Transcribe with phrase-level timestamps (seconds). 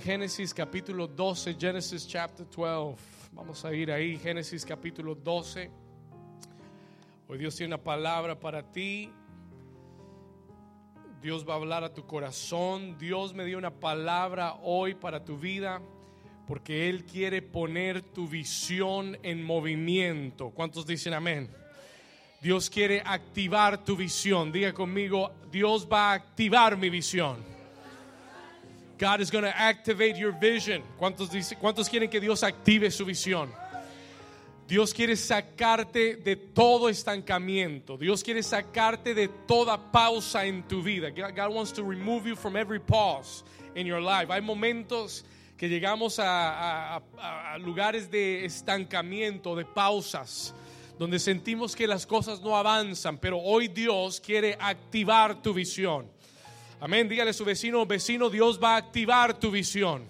[0.00, 2.96] Génesis capítulo 12, Genesis chapter 12.
[3.32, 5.70] Vamos a ir ahí, Génesis capítulo 12.
[7.28, 9.12] Hoy Dios tiene una palabra para ti.
[11.20, 12.96] Dios va a hablar a tu corazón.
[12.98, 15.82] Dios me dio una palabra hoy para tu vida
[16.46, 20.48] porque Él quiere poner tu visión en movimiento.
[20.50, 21.50] ¿Cuántos dicen amén?
[22.40, 24.50] Dios quiere activar tu visión.
[24.50, 27.59] Diga conmigo, Dios va a activar mi visión.
[29.00, 30.82] God is going to activate your vision.
[30.98, 33.48] ¿Cuántos, dice, ¿Cuántos quieren que Dios active su visión?
[34.68, 37.96] Dios quiere sacarte de todo estancamiento.
[37.96, 41.10] Dios quiere sacarte de toda pausa en tu vida.
[41.10, 43.42] God wants to remove you from every pause
[43.74, 44.30] in your life.
[44.30, 45.24] Hay momentos
[45.56, 50.52] que llegamos a, a, a lugares de estancamiento, de pausas,
[50.98, 56.19] donde sentimos que las cosas no avanzan, pero hoy Dios quiere activar tu visión.
[56.80, 57.08] Amén.
[57.08, 60.06] Dígale a su vecino, vecino, Dios va a activar tu visión.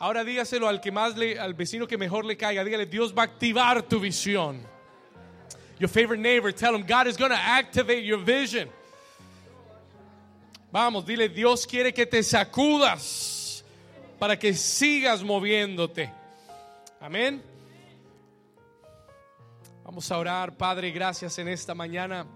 [0.00, 2.64] Ahora dígaselo al que más le, al vecino que mejor le caiga.
[2.64, 4.60] Dígale, Dios va a activar tu visión.
[5.78, 8.68] Your favorite neighbor, tell him God is going to activate your vision.
[10.72, 13.62] Vamos, dile, Dios quiere que te sacudas
[14.18, 16.12] para que sigas moviéndote.
[17.00, 17.42] Amén.
[19.84, 22.26] Vamos a orar, Padre, gracias en esta mañana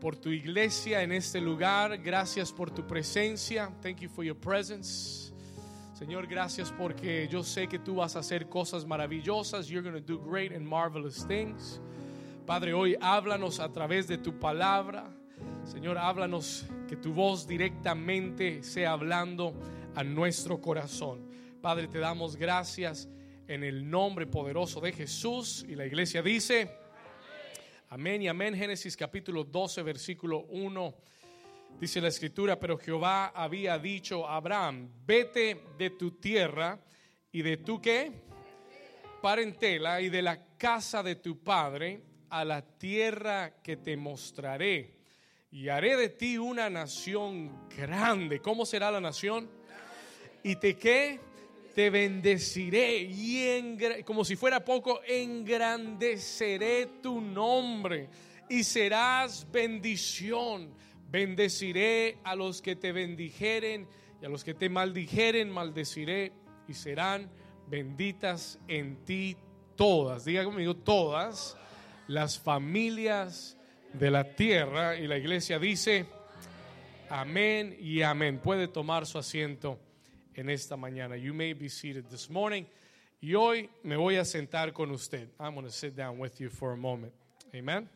[0.00, 1.98] por tu iglesia en este lugar.
[1.98, 3.70] Gracias por tu presencia.
[3.82, 5.32] Thank you for your presence.
[5.94, 9.68] Señor, gracias porque yo sé que tú vas a hacer cosas maravillosas.
[9.68, 11.80] You're going to do great and marvelous things.
[12.46, 15.10] Padre, hoy háblanos a través de tu palabra.
[15.64, 19.54] Señor, háblanos que tu voz directamente sea hablando
[19.96, 21.28] a nuestro corazón.
[21.60, 23.08] Padre, te damos gracias
[23.48, 25.66] en el nombre poderoso de Jesús.
[25.68, 26.70] Y la iglesia dice,
[27.90, 28.54] Amén y amén.
[28.54, 30.94] Génesis capítulo 12, versículo 1.
[31.80, 36.78] Dice la escritura, pero Jehová había dicho a Abraham, vete de tu tierra
[37.32, 38.12] y de tu qué?
[39.22, 44.98] Parentela y de la casa de tu padre a la tierra que te mostraré.
[45.50, 48.40] Y haré de ti una nación grande.
[48.40, 49.48] ¿Cómo será la nación?
[50.42, 51.20] Y te qué?
[51.78, 58.08] Te bendeciré y como si fuera poco, engrandeceré tu nombre
[58.50, 60.74] y serás bendición.
[61.08, 63.86] Bendeciré a los que te bendijeren
[64.20, 66.32] y a los que te maldijeren, maldeciré
[66.66, 67.30] y serán
[67.68, 69.36] benditas en ti
[69.76, 70.24] todas.
[70.24, 71.56] Diga conmigo, todas
[72.08, 73.56] las familias
[73.92, 74.96] de la tierra.
[74.96, 76.06] Y la iglesia dice,
[77.08, 78.40] amén y amén.
[78.40, 79.78] Puede tomar su asiento
[80.38, 81.16] en esta mañana.
[81.16, 82.64] You may be seated this morning.
[83.20, 85.28] Y hoy me voy a sentar con usted.
[85.40, 87.12] I'm going to sit down with you for a moment.
[87.52, 87.88] Amen.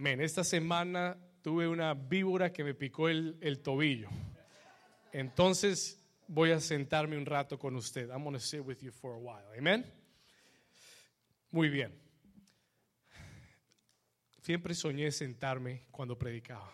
[0.00, 0.20] Amén.
[0.22, 4.08] Esta semana tuve una víbora que me picó el, el tobillo.
[5.12, 8.10] Entonces voy a sentarme un rato con usted.
[8.10, 9.44] I'm going to sit with you for a while.
[9.58, 9.84] Amen.
[11.52, 11.92] Muy bien.
[14.40, 16.72] Siempre soñé sentarme cuando predicaba.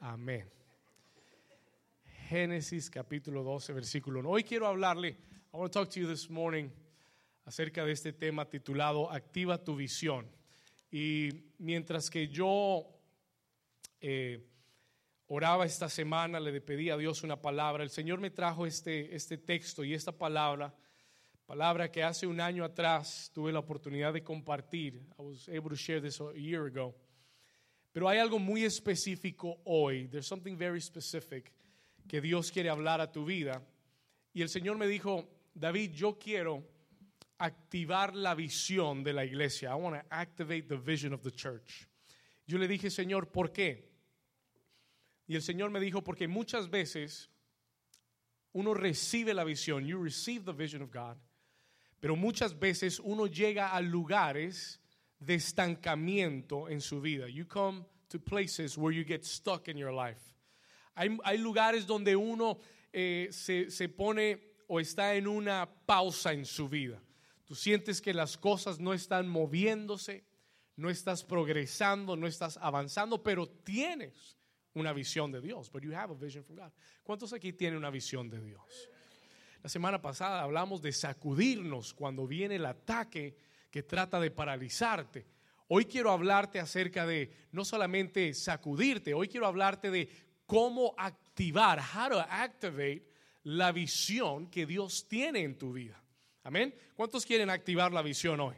[0.00, 0.59] Amén.
[2.30, 4.30] Génesis capítulo 12, versículo 1.
[4.30, 5.16] Hoy quiero hablarle,
[5.52, 6.70] I want to talk to you this morning
[7.44, 10.30] acerca de este tema titulado Activa tu visión.
[10.92, 12.86] Y mientras que yo
[14.00, 14.46] eh,
[15.26, 19.36] oraba esta semana, le pedí a Dios una palabra, el Señor me trajo este, este
[19.36, 20.72] texto y esta palabra,
[21.46, 25.04] palabra que hace un año atrás tuve la oportunidad de compartir.
[25.18, 26.94] I was able to share this a year ago.
[27.90, 30.06] Pero hay algo muy específico hoy.
[30.06, 31.50] There's something very specific
[32.10, 33.62] que Dios quiere hablar a tu vida.
[34.32, 36.66] Y el Señor me dijo, David, yo quiero
[37.38, 39.70] activar la visión de la iglesia.
[39.70, 41.86] I want to activate the vision of the church.
[42.48, 43.92] Yo le dije, Señor, ¿por qué?
[45.28, 47.30] Y el Señor me dijo, porque muchas veces
[48.54, 51.16] uno recibe la visión, you receive the vision of God,
[52.00, 54.80] pero muchas veces uno llega a lugares
[55.20, 57.28] de estancamiento en su vida.
[57.28, 60.39] You come to places where you get stuck in your life.
[60.94, 62.58] Hay, lugares donde uno
[62.92, 67.02] eh, se, se pone o está en una pausa en su vida.
[67.44, 70.24] Tú sientes que las cosas no están moviéndose,
[70.76, 74.38] no estás progresando, no estás avanzando, pero tienes
[74.74, 75.70] una visión de Dios.
[75.70, 76.72] But you have a vision from God.
[77.02, 78.62] ¿Cuántos aquí tienen una visión de Dios?
[79.62, 83.36] La semana pasada hablamos de sacudirnos cuando viene el ataque
[83.70, 85.26] que trata de paralizarte.
[85.68, 90.08] Hoy quiero hablarte acerca de no solamente sacudirte, hoy quiero hablarte de
[90.50, 93.04] cómo activar, how to activate
[93.44, 96.02] la visión que Dios tiene en tu vida.
[96.42, 96.74] Amén.
[96.96, 98.56] ¿Cuántos quieren activar la visión hoy?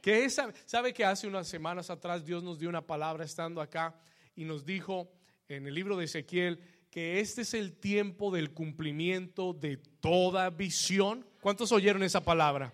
[0.00, 3.94] Que esa, sabe que hace unas semanas atrás Dios nos dio una palabra estando acá
[4.34, 5.12] y nos dijo
[5.46, 6.58] en el libro de Ezequiel
[6.90, 11.26] que este es el tiempo del cumplimiento de toda visión.
[11.42, 12.72] ¿Cuántos oyeron esa palabra?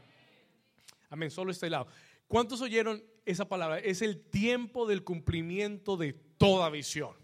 [1.08, 1.88] Amén, solo este lado.
[2.28, 3.80] ¿Cuántos oyeron esa palabra?
[3.80, 7.19] Es el tiempo del cumplimiento de toda visión.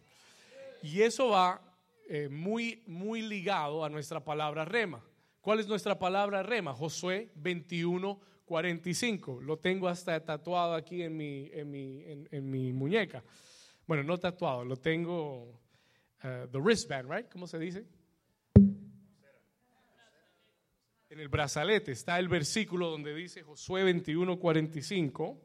[0.86, 1.60] Y eso va
[2.08, 5.04] eh, muy, muy ligado a nuestra palabra rema.
[5.40, 6.72] ¿Cuál es nuestra palabra rema?
[6.72, 9.40] Josué 21, 45.
[9.40, 13.24] Lo tengo hasta tatuado aquí en mi, en mi, muñeca.
[13.84, 15.60] Bueno, no tatuado, lo tengo,
[16.22, 17.28] uh, the wristband, right?
[17.32, 17.84] ¿Cómo se dice?
[21.10, 25.42] En el brazalete está el versículo donde dice Josué 21, 45.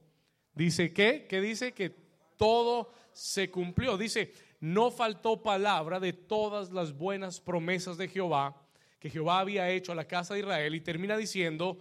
[0.54, 1.72] Dice que, ¿qué dice?
[1.72, 1.90] Que
[2.38, 3.98] todo se cumplió.
[3.98, 8.56] Dice, no faltó palabra de todas las buenas promesas de Jehová
[9.02, 11.80] que Jehová había hecho a la casa de Israel y termina diciendo,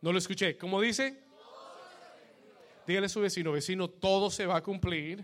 [0.00, 1.22] no lo escuché, ¿cómo dice?
[2.86, 5.22] Dígale a su vecino, vecino, todo se va a cumplir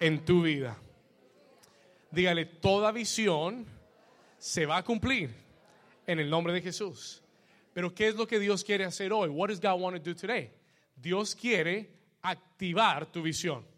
[0.00, 0.76] en tu vida.
[2.10, 3.64] Dígale, toda visión
[4.38, 5.30] se va a cumplir
[6.04, 7.22] en el nombre de Jesús.
[7.72, 9.28] Pero ¿qué es lo que Dios quiere hacer hoy?
[9.28, 10.50] What does God want to do today?
[10.96, 11.88] Dios quiere
[12.22, 13.71] activar tu visión.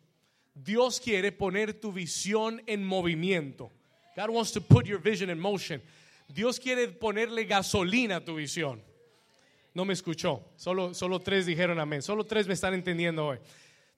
[0.54, 3.70] Dios quiere poner tu visión en movimiento.
[4.16, 5.82] God wants to put your vision in motion.
[6.28, 8.80] Dios quiere ponerle gasolina a tu visión.
[9.74, 10.52] No me escuchó.
[10.56, 12.00] Solo, solo tres dijeron amén.
[12.00, 13.38] Solo tres me están entendiendo hoy.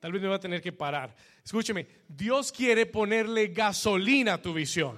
[0.01, 1.15] Tal vez me va a tener que parar.
[1.45, 1.87] Escúcheme.
[2.09, 4.97] Dios quiere ponerle gasolina a tu visión.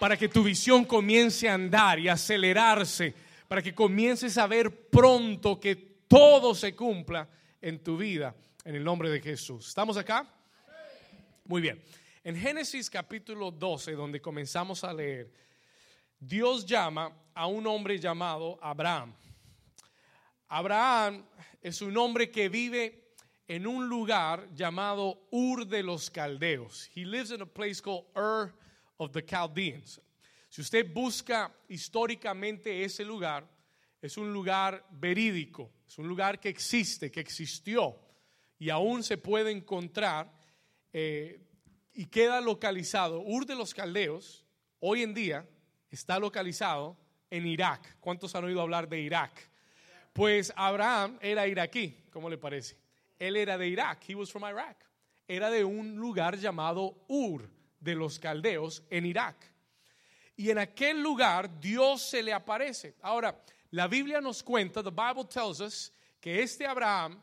[0.00, 3.14] Para que tu visión comience a andar y acelerarse.
[3.46, 5.76] Para que comiences a ver pronto que
[6.08, 7.28] todo se cumpla
[7.62, 8.34] en tu vida.
[8.64, 9.68] En el nombre de Jesús.
[9.68, 10.33] ¿Estamos acá?
[11.46, 11.78] Muy bien.
[12.22, 15.30] En Génesis capítulo 12, donde comenzamos a leer,
[16.18, 19.14] Dios llama a un hombre llamado Abraham.
[20.48, 21.22] Abraham
[21.60, 23.12] es un hombre que vive
[23.46, 26.88] en un lugar llamado Ur de los Caldeos.
[26.94, 28.54] He lives in a place called Ur
[28.96, 30.00] of the Chaldeans.
[30.48, 33.46] Si usted busca históricamente ese lugar,
[34.00, 37.98] es un lugar verídico, es un lugar que existe, que existió
[38.58, 40.43] y aún se puede encontrar
[40.94, 41.40] eh,
[41.92, 43.20] y queda localizado.
[43.20, 44.46] Ur de los Caldeos,
[44.78, 45.46] hoy en día,
[45.90, 46.96] está localizado
[47.30, 47.96] en Irak.
[48.00, 49.50] ¿Cuántos han oído hablar de Irak?
[50.12, 52.78] Pues Abraham era iraquí, ¿cómo le parece?
[53.18, 54.76] Él era de Irak, he was from Iraq.
[55.26, 57.50] Era de un lugar llamado Ur
[57.80, 59.52] de los Caldeos en Irak.
[60.36, 62.94] Y en aquel lugar Dios se le aparece.
[63.02, 63.36] Ahora,
[63.70, 67.20] la Biblia nos cuenta, the Bible tells us, que este Abraham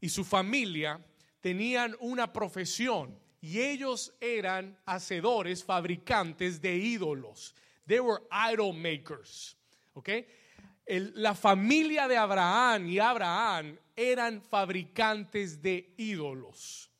[0.00, 1.00] y su familia
[1.40, 7.54] tenían una profesión y ellos eran hacedores, fabricantes de ídolos.
[7.86, 9.56] They were idol makers.
[9.94, 10.26] Okay?
[10.88, 16.90] la familia de Abraham y Abraham eran fabricantes de ídolos.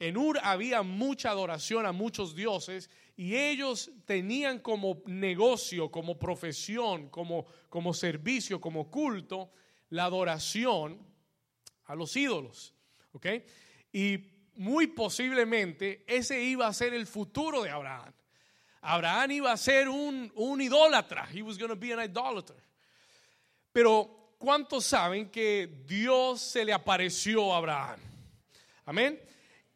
[0.00, 7.08] En Ur había mucha adoración a muchos dioses y ellos tenían como negocio, como profesión,
[7.10, 9.50] como, como servicio, como culto,
[9.90, 10.98] la adoración
[11.84, 12.74] a los ídolos.
[13.12, 13.26] ¿Ok?
[13.98, 18.12] Y muy posiblemente ese iba a ser el futuro de Abraham.
[18.80, 21.26] Abraham iba a ser un, un idólatra.
[21.34, 22.54] He was going to be an idolater.
[23.72, 27.98] Pero ¿cuántos saben que Dios se le apareció a Abraham?
[28.86, 29.20] Amén.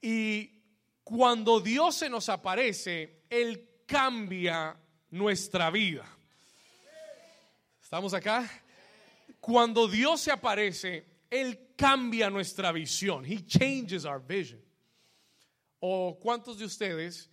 [0.01, 0.49] Y
[1.03, 4.77] cuando Dios se nos aparece, Él cambia
[5.11, 6.07] nuestra vida.
[7.83, 8.49] ¿Estamos acá?
[9.41, 13.25] Cuando Dios se aparece, Él cambia nuestra visión.
[13.25, 14.61] He changes our vision.
[15.81, 17.31] ¿O cuántos de ustedes,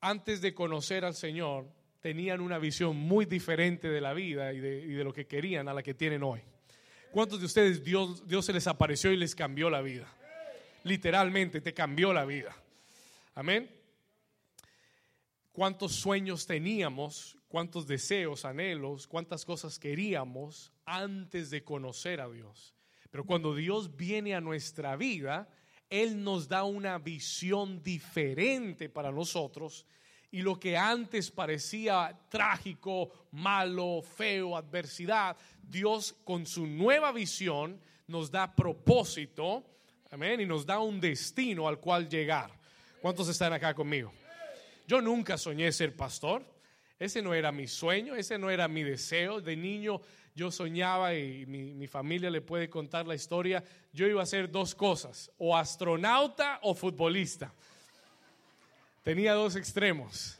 [0.00, 5.02] antes de conocer al Señor, tenían una visión muy diferente de la vida y de,
[5.02, 6.40] lo que querían a la que tienen hoy?
[7.10, 10.06] ¿Cuántos de ustedes Dios, Dios se les apareció y les cambió la vida?
[10.84, 12.54] Literalmente te cambió la vida.
[13.34, 13.68] Amén.
[15.50, 17.36] ¿Cuántos sueños teníamos?
[17.48, 19.08] ¿Cuántos deseos, anhelos?
[19.08, 22.76] ¿Cuántas cosas queríamos antes de conocer a Dios?
[23.10, 25.48] Pero cuando Dios viene a nuestra vida,
[25.88, 29.86] Él nos da una visión diferente para nosotros
[30.32, 38.30] y lo que antes parecía trágico, malo, feo, adversidad, Dios con su nueva visión nos
[38.30, 39.64] da propósito,
[40.10, 42.50] amén, y nos da un destino al cual llegar.
[43.00, 44.12] ¿Cuántos están acá conmigo?
[44.86, 46.44] Yo nunca soñé ser pastor,
[47.00, 49.40] ese no era mi sueño, ese no era mi deseo.
[49.40, 50.00] De niño
[50.34, 54.74] yo soñaba y mi, familia le puede contar la historia, yo iba a hacer dos
[54.74, 57.52] cosas, o astronauta o futbolista.
[59.02, 60.38] Tenía dos extremos,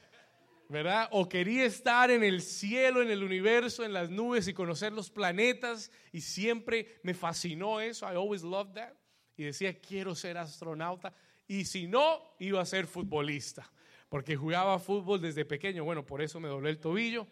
[0.69, 1.09] ¿verdad?
[1.13, 5.11] O quería estar en el cielo, en el universo, en las nubes y conocer los
[5.11, 8.93] planetas y siempre me fascinó eso, I always loved that.
[9.37, 11.15] Y decía, quiero ser astronauta.
[11.49, 13.71] Y si no, iba a ser futbolista
[14.11, 15.85] porque jugaba fútbol desde pequeño.
[15.85, 17.27] Bueno, por eso me doblé el tobillo,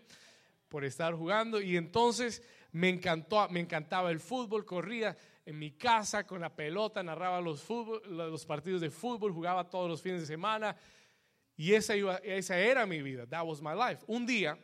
[0.69, 1.61] por estar jugando.
[1.61, 7.03] Y entonces me, encantó, me encantaba el fútbol, corría en mi casa con la pelota,
[7.03, 10.77] narraba los, fútbol, los partidos de fútbol, jugaba todos los fines de semana.
[11.57, 13.27] Y esa, esa era mi vida.
[13.27, 14.05] That was my life.
[14.07, 14.59] Un día,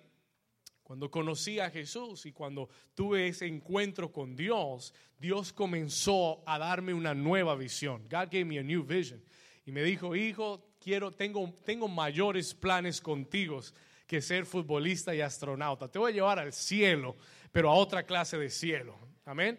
[0.82, 6.92] cuando conocí a Jesús y cuando tuve ese encuentro con Dios, Dios comenzó a darme
[6.92, 8.02] una nueva visión.
[8.02, 9.25] God gave me a new vision.
[9.66, 13.61] Y me dijo, hijo, quiero, tengo, tengo mayores planes contigo
[14.06, 15.88] que ser futbolista y astronauta.
[15.88, 17.16] Te voy a llevar al cielo,
[17.52, 18.99] pero a otra clase de cielo.
[19.25, 19.58] Amén.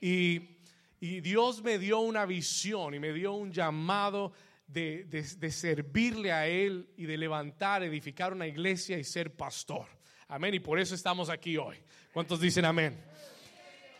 [0.00, 0.58] Y,
[1.00, 4.32] y Dios me dio una visión y me dio un llamado
[4.72, 9.86] de, servirle a Él y de levantar, edificar una iglesia y ser pastor.
[10.28, 10.54] Amén.
[10.54, 11.76] Y por eso estamos aquí hoy.
[12.12, 12.98] ¿Cuántos dicen amén?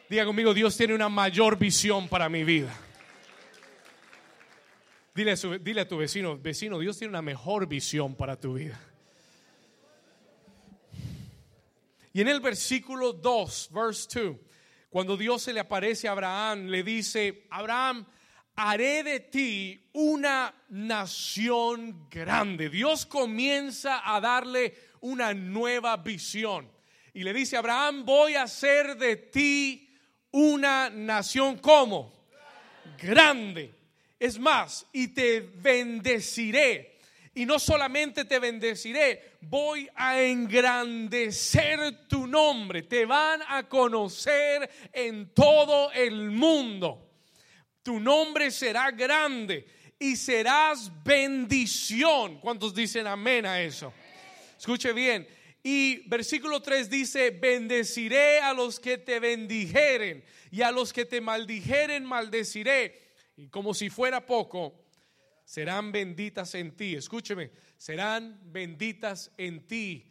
[0.08, 2.74] Diga conmigo, Dios tiene una mayor visión para mi vida.
[5.14, 8.80] Dile a, dile a tu vecino, vecino, Dios tiene una mejor visión para tu vida.
[12.12, 14.36] Y en el versículo 2, verse 2,
[14.90, 18.06] cuando Dios se le aparece a Abraham, le dice, Abraham,
[18.54, 22.68] haré de ti una nación grande.
[22.68, 26.70] Dios comienza a darle una nueva visión.
[27.14, 29.88] Y le dice Abraham, voy a hacer de ti
[30.30, 32.12] una nación como
[33.00, 33.74] grande.
[34.18, 36.91] Es más, y te bendeciré.
[37.34, 42.82] Y no solamente te bendeciré, voy a engrandecer tu nombre.
[42.82, 47.08] Te van a conocer en todo el mundo
[47.82, 49.66] tu nombre será grande
[49.98, 52.38] y serás bendición.
[52.40, 53.92] ¿Cuántos dicen amén a eso?
[54.56, 55.26] Escuche bien.
[55.64, 61.20] Y versículo 3 dice, bendeciré a los que te bendijeren y a los que te
[61.20, 63.00] maldijeren maldeciré.
[63.36, 64.74] Y como si fuera poco,
[65.44, 66.94] serán benditas en ti.
[66.94, 70.10] Escúcheme, serán benditas en ti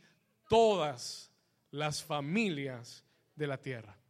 [0.49, 1.31] todas
[1.71, 4.01] las familias de la tierra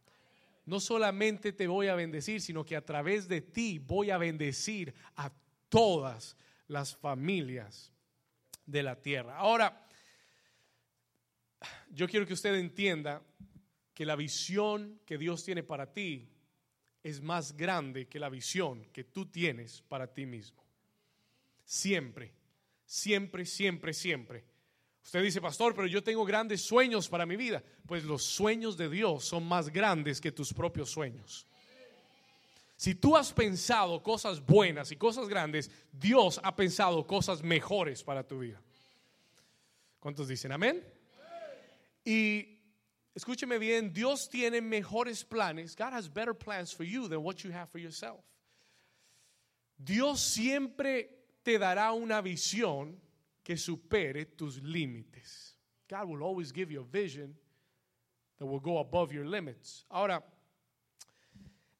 [0.64, 4.94] no solamente te voy a bendecir, sino que a través de ti voy a bendecir
[5.16, 5.32] a
[5.68, 6.36] todas
[6.68, 7.92] las familias
[8.64, 9.36] de la tierra.
[9.36, 9.86] Ahora,
[11.90, 13.22] yo quiero que usted entienda
[13.92, 16.28] que la visión que Dios tiene para ti
[17.02, 20.61] es más grande que la visión que tú tienes para ti mismo.
[21.72, 22.34] Siempre,
[22.84, 24.44] siempre, siempre, siempre.
[25.02, 27.64] Usted dice, pastor, pero yo tengo grandes sueños para mi vida.
[27.86, 31.46] Pues los sueños de Dios son más grandes que tus propios sueños.
[32.76, 38.22] Si tú has pensado cosas buenas y cosas grandes, Dios ha pensado cosas mejores para
[38.22, 38.60] tu vida.
[39.98, 40.86] ¿Cuántos dicen amén?
[42.04, 42.58] Y
[43.14, 45.74] escúcheme bien, Dios tiene mejores planes.
[45.74, 48.20] God has better plans for you than what you have for yourself.
[49.78, 52.98] Dios siempre te dará una visión
[53.42, 55.56] que supere tus límites.
[55.88, 57.34] God will always give you a vision
[58.38, 59.84] that will go above your limits.
[59.90, 60.22] Ahora,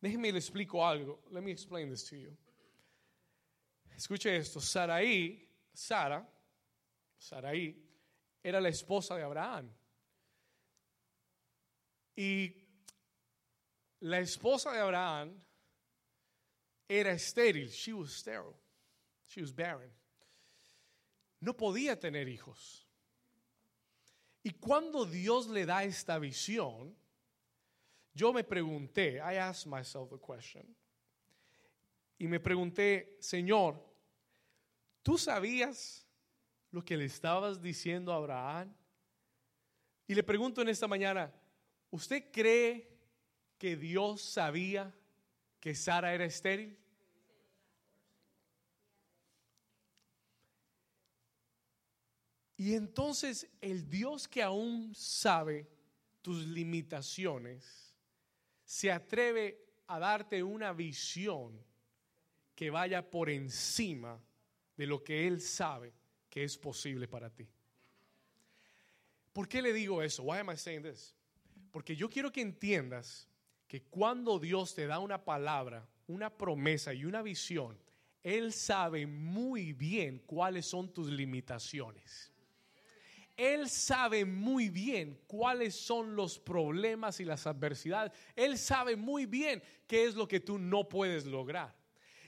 [0.03, 1.19] déjeme le explico algo.
[1.31, 2.37] Let me explain this to you.
[3.97, 4.61] Escuche esto.
[4.61, 5.39] Saraí,
[5.73, 6.27] Sara,
[7.19, 7.75] Saraí,
[8.43, 9.71] era la esposa de Abraham.
[12.17, 12.53] Y
[14.01, 15.31] la esposa de Abraham
[16.89, 17.71] era estéril.
[17.71, 18.62] She was sterile.
[19.33, 19.91] She was barren
[21.43, 22.87] no podía tener hijos.
[24.45, 26.97] Y cuando Dios le da esta visión,
[28.15, 30.65] yo me pregunté, I asked myself a question,
[32.19, 33.75] y me pregunté, Señor,
[35.03, 36.07] ¿tú sabías
[36.71, 38.73] lo que le estabas diciendo a Abraham?
[40.07, 41.33] Y le pregunto en esta mañana,
[41.91, 42.89] ¿usted cree
[43.59, 44.95] que Dios sabía
[45.59, 46.79] que Sara era estéril?
[52.63, 55.67] Y entonces el Dios que aún sabe
[56.21, 57.93] tus limitaciones,
[58.65, 61.61] se atreve a darte una visión
[62.55, 64.23] que vaya por encima
[64.77, 65.93] de lo que Él sabe
[66.31, 67.49] que es posible para ti.
[69.33, 70.23] ¿Por qué le digo eso?
[70.23, 71.17] Why am I saying this?
[71.73, 73.27] Porque yo quiero que entiendas
[73.67, 77.77] que cuando Dios te da una palabra, una promesa y una visión,
[78.23, 82.32] Él sabe muy bien cuáles son tus limitaciones.
[83.43, 88.13] Él sabe muy bien cuáles son los problemas y las adversidades.
[88.37, 91.75] Él sabe muy bien qué es lo que tú no puedes lograr.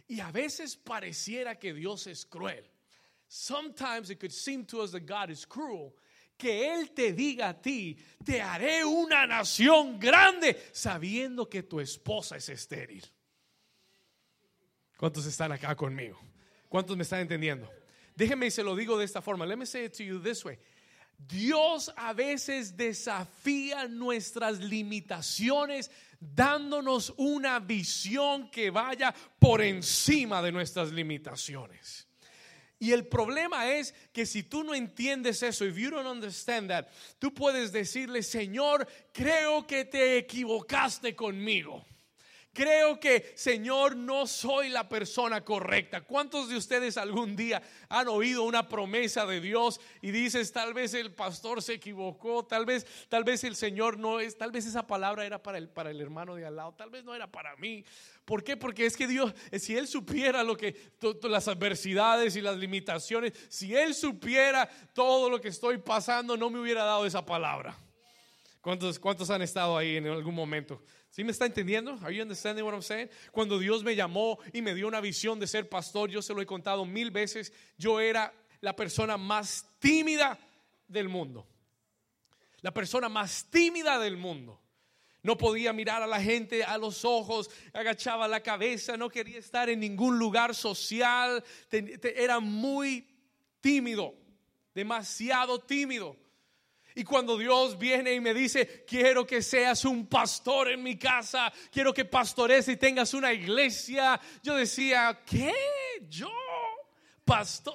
[0.09, 2.68] Y a veces pareciera que Dios es cruel.
[3.28, 5.94] Sometimes it could seem to us that God is cruel.
[6.37, 12.38] Que Él te diga a ti, te haré una nación grande, sabiendo que tu esposa
[12.38, 13.04] es estéril.
[14.97, 16.18] ¿Cuántos están acá conmigo?
[16.68, 17.71] ¿Cuántos me están entendiendo?
[18.16, 19.47] Déjeme y se lo digo de esta forma.
[19.47, 20.59] Let me say it to you this way.
[21.18, 25.90] Dios a veces desafía nuestras limitaciones
[26.21, 32.09] dándonos una visión que vaya por encima de nuestras limitaciones.
[32.78, 36.88] Y el problema es que si tú no entiendes eso, if you don't understand that,
[37.18, 41.85] tú puedes decirle, Señor, creo que te equivocaste conmigo.
[42.55, 46.03] Creo que, Señor, no soy la persona correcta.
[46.03, 50.95] ¿Cuántos de ustedes algún día han oído una promesa de Dios y dices, tal vez
[50.95, 54.87] el pastor se equivocó, tal vez, tal vez el Señor no es, tal vez esa
[54.87, 57.57] palabra era para el, para el hermano de al lado, tal vez no era para
[57.57, 57.85] mí.
[58.25, 58.57] ¿Por qué?
[58.57, 60.77] Porque es que Dios, si Él supiera lo que,
[61.25, 66.61] las adversidades y las limitaciones, si Él supiera todo lo que estoy pasando, no me
[66.61, 67.77] hubiera dado esa palabra.
[68.61, 70.81] ¿Cuántos, cuántos han estado ahí en algún momento?
[71.14, 71.97] ¿Sí me está entendiendo?
[72.02, 73.09] Are you understanding what I'm saying?
[73.30, 76.42] Cuando Dios me llamó y me dio una visión de ser pastor, yo se lo
[76.42, 80.37] he contado mil veces, yo era la persona más tímida
[80.88, 81.47] del mundo.
[82.62, 84.61] La persona más tímida del mundo.
[85.23, 89.71] No podía mirar a la gente a los ojos, agachaba la cabeza, no quería estar
[89.71, 93.06] en ningún lugar social, era muy
[93.61, 94.16] tímido,
[94.75, 96.24] demasiado tímido.
[96.95, 101.53] Y cuando Dios viene y me dice, quiero que seas un pastor en mi casa,
[101.73, 105.53] quiero que pastores y tengas una iglesia, yo decía, ¿qué?
[106.09, 106.31] ¿Yo?
[107.25, 107.75] ¿Pastor?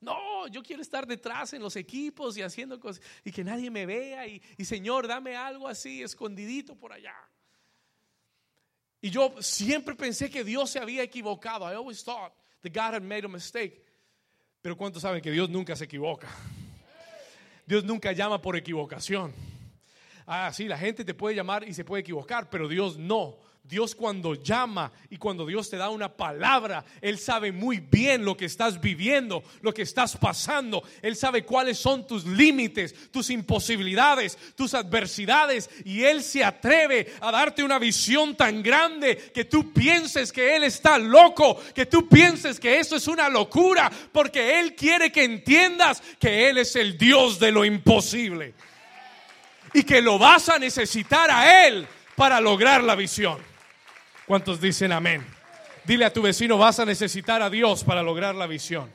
[0.00, 3.84] No, yo quiero estar detrás en los equipos y haciendo cosas y que nadie me
[3.84, 7.16] vea y, y Señor, dame algo así, escondidito por allá.
[9.00, 11.68] Y yo siempre pensé que Dios se había equivocado.
[11.68, 13.84] I always thought that God had made a mistake.
[14.62, 16.28] Pero ¿cuántos saben que Dios nunca se equivoca?
[17.68, 19.34] Dios nunca llama por equivocación.
[20.26, 23.36] Ah, sí, la gente te puede llamar y se puede equivocar, pero Dios no.
[23.68, 28.36] Dios cuando llama y cuando Dios te da una palabra, Él sabe muy bien lo
[28.36, 30.82] que estás viviendo, lo que estás pasando.
[31.02, 35.68] Él sabe cuáles son tus límites, tus imposibilidades, tus adversidades.
[35.84, 40.64] Y Él se atreve a darte una visión tan grande que tú pienses que Él
[40.64, 46.02] está loco, que tú pienses que eso es una locura, porque Él quiere que entiendas
[46.18, 48.54] que Él es el Dios de lo imposible.
[49.74, 53.57] Y que lo vas a necesitar a Él para lograr la visión.
[54.28, 55.24] ¿Cuántos dicen amén?
[55.86, 58.92] Dile a tu vecino, vas a necesitar a Dios para lograr la visión.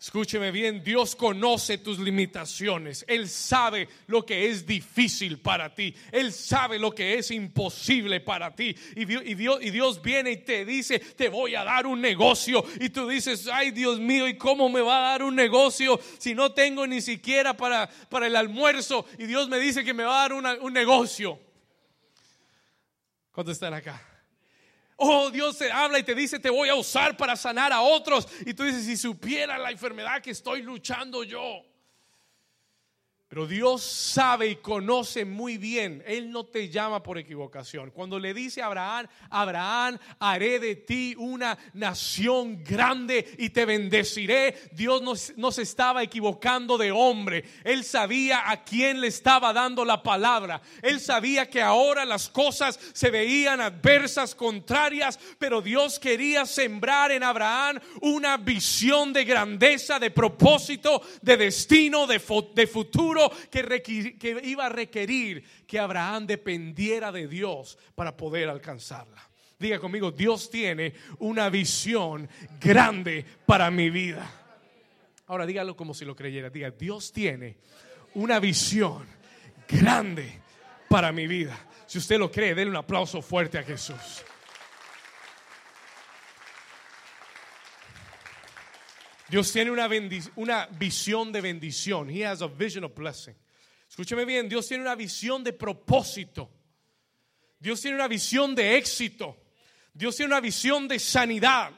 [0.00, 3.04] Escúcheme bien, Dios conoce tus limitaciones.
[3.08, 5.92] Él sabe lo que es difícil para ti.
[6.12, 8.72] Él sabe lo que es imposible para ti.
[8.94, 9.24] Y Dios,
[9.60, 12.64] y Dios, viene y te dice, te voy a dar un negocio.
[12.78, 16.36] Y tú dices, ay Dios mío, ¿y cómo me va a dar un negocio si
[16.36, 19.06] no tengo ni siquiera para, para el almuerzo?
[19.18, 21.49] Y Dios me dice que me va a dar un negocio.
[23.40, 23.98] ¿Cuántos están acá?
[24.96, 28.28] Oh, Dios te habla y te dice, te voy a usar para sanar a otros.
[28.44, 31.64] Y tú dices, si supiera la enfermedad que estoy luchando yo.
[33.30, 36.02] Pero Dios sabe y conoce muy bien.
[36.04, 37.92] Él no te llama por equivocación.
[37.92, 44.70] Cuando le dice a Abraham, Abraham, haré de ti una nación grande y te bendeciré.
[44.72, 45.00] Dios
[45.36, 47.44] no, se estaba equivocando de hombre.
[47.62, 50.60] Él sabía a quién le estaba dando la palabra.
[50.82, 55.20] Él sabía que ahora las cosas se veían adversas, contrarias.
[55.38, 62.18] Pero Dios quería sembrar en Abraham una visión de grandeza, de propósito, de destino, de,
[62.18, 63.19] futuro
[63.50, 69.28] que, iba a requerir que Abraham dependiera de Dios para poder alcanzarla.
[69.58, 72.28] Diga conmigo, Dios tiene una visión
[72.60, 74.30] grande para mi vida.
[75.26, 76.48] Ahora dígalo como si lo creyera.
[76.48, 77.58] Diga, Dios tiene
[78.14, 79.06] una visión
[79.68, 80.40] grande
[80.88, 81.58] para mi vida.
[81.86, 84.24] Si usted lo cree, denle un aplauso fuerte a Jesús.
[89.30, 89.88] Dios tiene una,
[90.36, 92.10] una visión de bendición.
[92.10, 93.36] He has a vision of blessing.
[93.88, 96.50] Escúcheme bien, Dios tiene una visión de propósito.
[97.60, 99.36] Dios tiene una visión de éxito.
[99.94, 101.70] Dios tiene una visión de sanidad.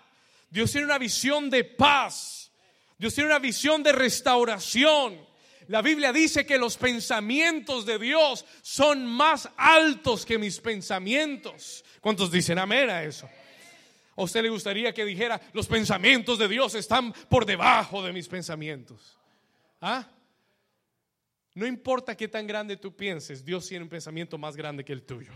[0.49, 2.51] Dios tiene una visión de paz.
[2.97, 5.27] Dios tiene una visión de restauración.
[5.69, 11.85] La Biblia dice que los pensamientos de Dios son más altos que mis pensamientos.
[12.01, 13.29] ¿Cuántos dicen amén a eso?
[14.17, 18.29] ¿A usted le gustaría que dijera, los pensamientos de Dios están por debajo de mis
[18.29, 19.19] pensamientos?
[19.81, 20.07] ¿Ah?
[21.55, 25.03] No importa qué tan grande tú pienses, Dios tiene un pensamiento más grande que el
[25.03, 25.33] tuyo.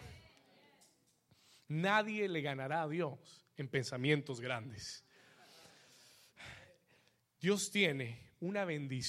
[1.69, 5.05] Nadie le ganará a Dios en pensamientos grandes.
[7.41, 8.67] Dios tiene una,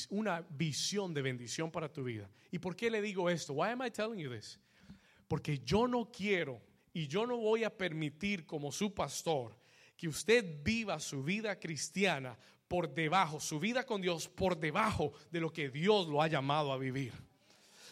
[0.10, 2.30] una visión de bendición para tu vida.
[2.52, 3.54] ¿Y por qué le digo esto?
[3.54, 4.60] Why am I telling you this?
[5.28, 6.62] Porque yo no quiero
[6.98, 9.56] y yo no voy a permitir como su pastor
[9.96, 12.36] que usted viva su vida cristiana
[12.68, 16.72] por debajo, su vida con Dios por debajo de lo que Dios lo ha llamado
[16.72, 17.14] a vivir.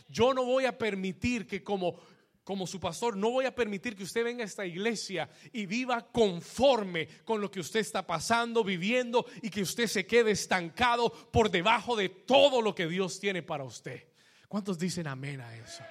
[0.10, 2.00] Yo no voy a permitir que como
[2.44, 6.08] como su pastor, no voy a permitir que usted venga a esta iglesia y viva
[6.12, 11.52] conforme con lo que usted está pasando, viviendo y que usted se quede estancado por
[11.52, 14.08] debajo de todo lo que Dios tiene para usted.
[14.48, 15.84] ¿Cuántos dicen amén a eso?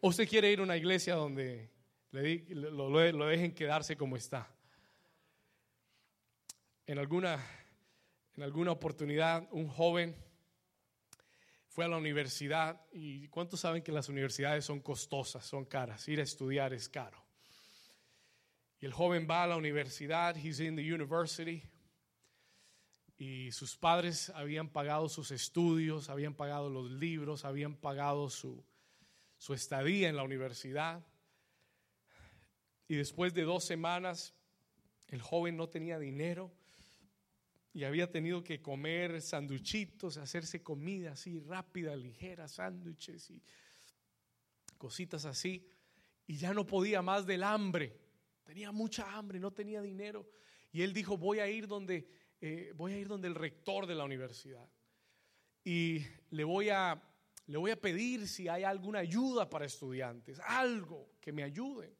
[0.00, 1.71] ¿O usted quiere ir a una iglesia donde
[2.12, 4.48] lo, dejen quedarse como está?
[6.86, 7.44] En alguna,
[8.36, 10.14] en alguna oportunidad, un joven
[11.68, 16.06] fue a la universidad y ¿cuántos saben que las universidades son costosas, son caras?
[16.08, 17.24] Ir a estudiar es caro.
[18.78, 21.62] Y el joven va a la universidad, he's in the university,
[23.16, 28.64] y sus padres habían pagado sus estudios, habían pagado los libros, habían pagado su,
[29.38, 31.06] su estadía en la universidad.
[32.88, 34.34] Y después de dos semanas,
[35.08, 36.52] el joven no tenía dinero
[37.74, 43.42] y había tenido que comer sanduchitos, hacerse comida así rápida, ligera, sándwiches y
[44.76, 45.66] cositas así.
[46.26, 47.98] Y ya no podía más del hambre.
[48.44, 50.28] Tenía mucha hambre, no tenía dinero.
[50.70, 52.08] Y él dijo, voy a ir donde,
[52.40, 54.68] eh, voy a ir donde el rector de la universidad.
[55.64, 57.02] Y le voy a,
[57.46, 61.94] le voy a pedir si hay alguna ayuda para estudiantes, algo que me ayude.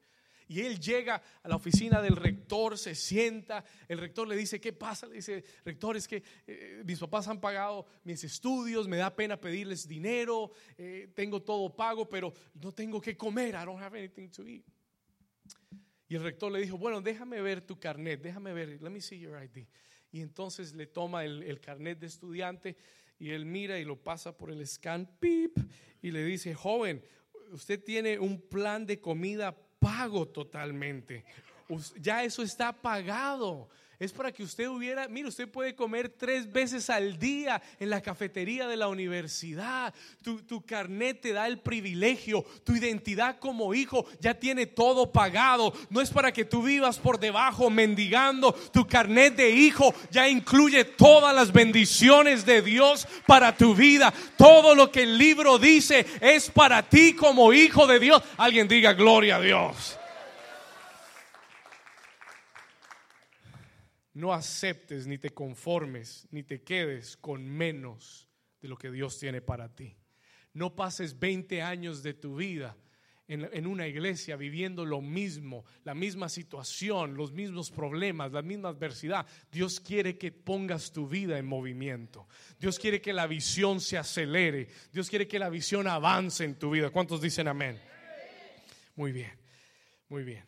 [0.48, 4.72] Y él llega a la oficina del rector, se sienta, el rector le dice, ¿qué
[4.72, 5.07] pasa?
[5.07, 9.40] Le dice, rector, es que eh, mis papás han pagado mis estudios, me da pena
[9.40, 14.28] pedirles dinero, eh, tengo todo pago, pero no tengo que comer, I don't have anything
[14.31, 14.64] to eat.
[16.12, 19.18] Y el rector le dijo, bueno, déjame ver tu carnet, déjame ver, let me see
[19.18, 19.66] your ID.
[20.11, 22.76] Y entonces le toma el, carnet de estudiante
[23.18, 25.57] y él mira y lo pasa por el scan, pip,
[26.02, 27.02] y le dice, joven,
[27.50, 31.25] usted tiene un plan de comida pago totalmente.
[32.01, 33.68] Ya eso está pagado.
[34.02, 38.00] Es para que usted hubiera, mire, usted puede comer tres veces al día en la
[38.00, 39.94] cafetería de la universidad.
[40.24, 45.72] Tu, tu, carnet te da el privilegio, tu identidad como hijo ya tiene todo pagado.
[45.88, 48.52] No es para que tú vivas por debajo mendigando.
[48.72, 54.12] Tu carnet de hijo ya incluye todas las bendiciones de Dios para tu vida.
[54.36, 58.20] Todo lo que el libro dice es para ti como hijo de Dios.
[58.36, 59.96] Alguien diga gloria a Dios.
[64.14, 68.29] No aceptes ni te conformes ni te quedes con menos
[68.61, 69.96] de lo que Dios tiene para ti.
[70.55, 72.77] No pases 20 años de tu vida
[73.29, 79.27] en, una iglesia viviendo lo mismo, la misma situación, los mismos problemas, la misma adversidad.
[79.51, 82.29] Dios quiere que pongas tu vida en movimiento.
[82.59, 84.68] Dios quiere que la visión se acelere.
[84.92, 86.90] Dios quiere que la visión avance en tu vida.
[86.90, 87.81] ¿Cuántos dicen amén?
[88.96, 89.33] Muy bien,
[90.09, 90.44] muy bien.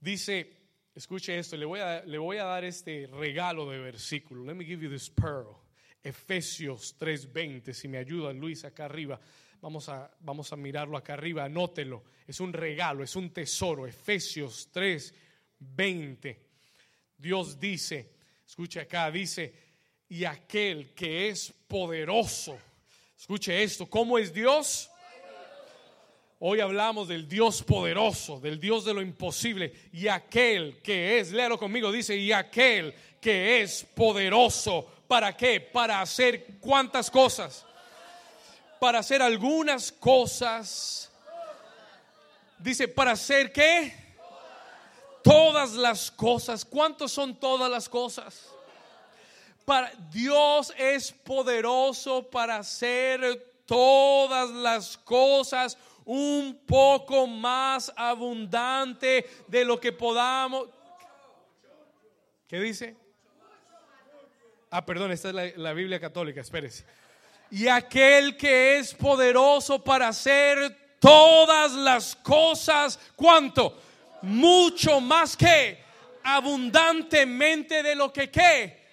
[0.00, 0.63] Dice
[0.94, 4.44] Escuche esto, le voy, a, le voy a dar este regalo de versículo.
[4.44, 5.56] Let me give you this pearl.
[6.04, 9.18] Efesios 3:20, si me ayuda Luis acá arriba.
[9.60, 12.04] Vamos a, vamos a mirarlo acá arriba, anótelo.
[12.28, 13.88] Es un regalo, es un tesoro.
[13.88, 16.36] Efesios 3:20.
[17.18, 18.12] Dios dice,
[18.46, 19.52] escuche acá, dice,
[20.08, 22.56] y aquel que es poderoso.
[23.18, 24.90] Escuche esto, ¿cómo es Dios?
[26.46, 29.72] Hoy hablamos del Dios poderoso, del Dios de lo imposible.
[29.94, 34.86] Y aquel que es, léalo conmigo, dice, y aquel que es poderoso.
[35.08, 35.58] ¿Para qué?
[35.58, 37.64] Para hacer cuántas cosas.
[38.78, 41.10] Para hacer algunas cosas.
[42.58, 43.96] Dice, para hacer qué?
[45.22, 46.62] Todas las cosas.
[46.62, 48.50] ¿Cuántos son todas las cosas?
[49.64, 59.80] Para, Dios es poderoso para hacer todas las cosas un poco más abundante de lo
[59.80, 60.68] que podamos.
[62.46, 62.96] ¿Qué dice?
[64.70, 66.84] Ah, perdón, esta es la, Biblia católica, espérese.
[67.50, 73.80] Y aquel que es poderoso para hacer todas las cosas, ¿cuánto?
[74.22, 75.82] Mucho más que
[76.24, 78.83] abundantemente de lo que qué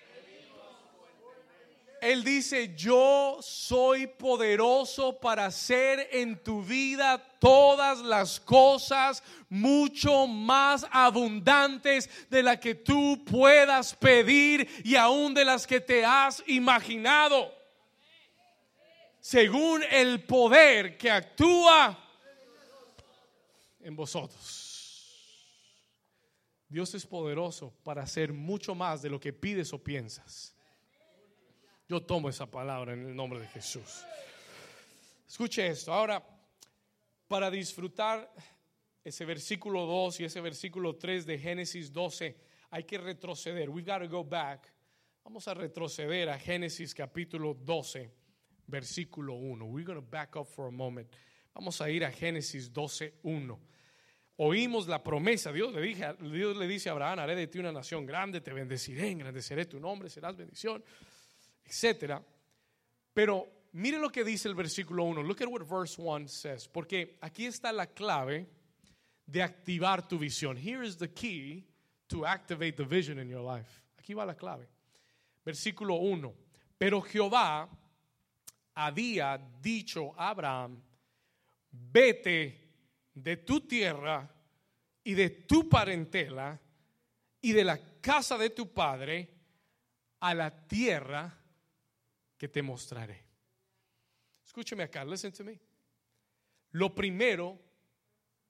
[2.02, 10.86] él dice, yo soy poderoso para hacer en tu vida todas las cosas mucho más
[10.92, 17.54] abundantes de las que tú puedas pedir y aún de las que te has imaginado.
[19.20, 21.98] Según el poder que actúa
[23.80, 24.72] en vosotros.
[26.68, 30.51] Dios es poderoso para hacer mucho más de lo que pides o piensas.
[31.92, 34.06] Yo tomo esa palabra en el nombre de Jesús.
[35.28, 35.92] Escuche esto.
[35.92, 36.26] Ahora,
[37.28, 38.34] para disfrutar
[39.04, 42.38] ese versículo 2 y ese versículo 3 de Génesis 12,
[42.70, 43.70] hay que retroceder.
[43.70, 44.74] We've got to go back.
[45.26, 48.10] Vamos a retroceder a Génesis capítulo 12,
[48.68, 49.66] versículo 1.
[49.66, 51.14] We're going to back up for a moment.
[51.54, 53.60] Vamos a ir a Génesis 12, 1.
[54.38, 55.94] Oímos la promesa, Dios le,
[56.32, 59.78] Dios le dice a Abraham, haré de ti una nación grande, te bendeciré, engrandeceré tu
[59.78, 60.82] nombre, serás bendición,
[61.66, 62.24] etcétera.
[63.14, 65.24] Pero mire lo que dice el versículo 1.
[65.24, 66.68] Look at what verse 1 says.
[66.68, 68.48] Porque aquí está la clave
[69.26, 70.58] de activar tu visión.
[70.58, 71.66] Here is the key
[72.08, 73.82] to activate the vision in your life.
[73.98, 74.68] Aquí va la clave.
[75.46, 76.34] Versículo 1.
[76.78, 77.70] Pero Jehová
[78.76, 80.82] había dicho a Abraham,
[81.72, 82.62] vete
[83.14, 84.30] de tu tierra
[85.04, 86.60] y de tu parentela
[87.42, 89.30] y de la casa de tu padre
[90.20, 91.41] a la tierra
[92.42, 93.24] que te mostraré.
[94.44, 95.62] Escúcheme acá, listen to me.
[96.72, 97.62] Lo primero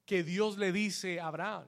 [0.05, 1.67] que Dios le dice a Abraham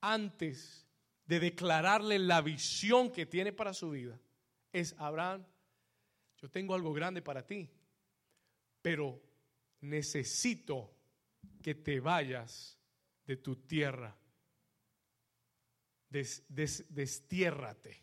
[0.00, 0.84] antes
[1.24, 4.18] de declararle la visión que tiene para su vida
[4.72, 5.46] es, Abraham,
[6.38, 7.70] yo tengo algo grande para ti,
[8.80, 9.22] pero
[9.82, 10.96] necesito
[11.62, 12.76] que te vayas
[13.24, 14.18] de tu tierra.
[16.08, 18.02] destiérrate.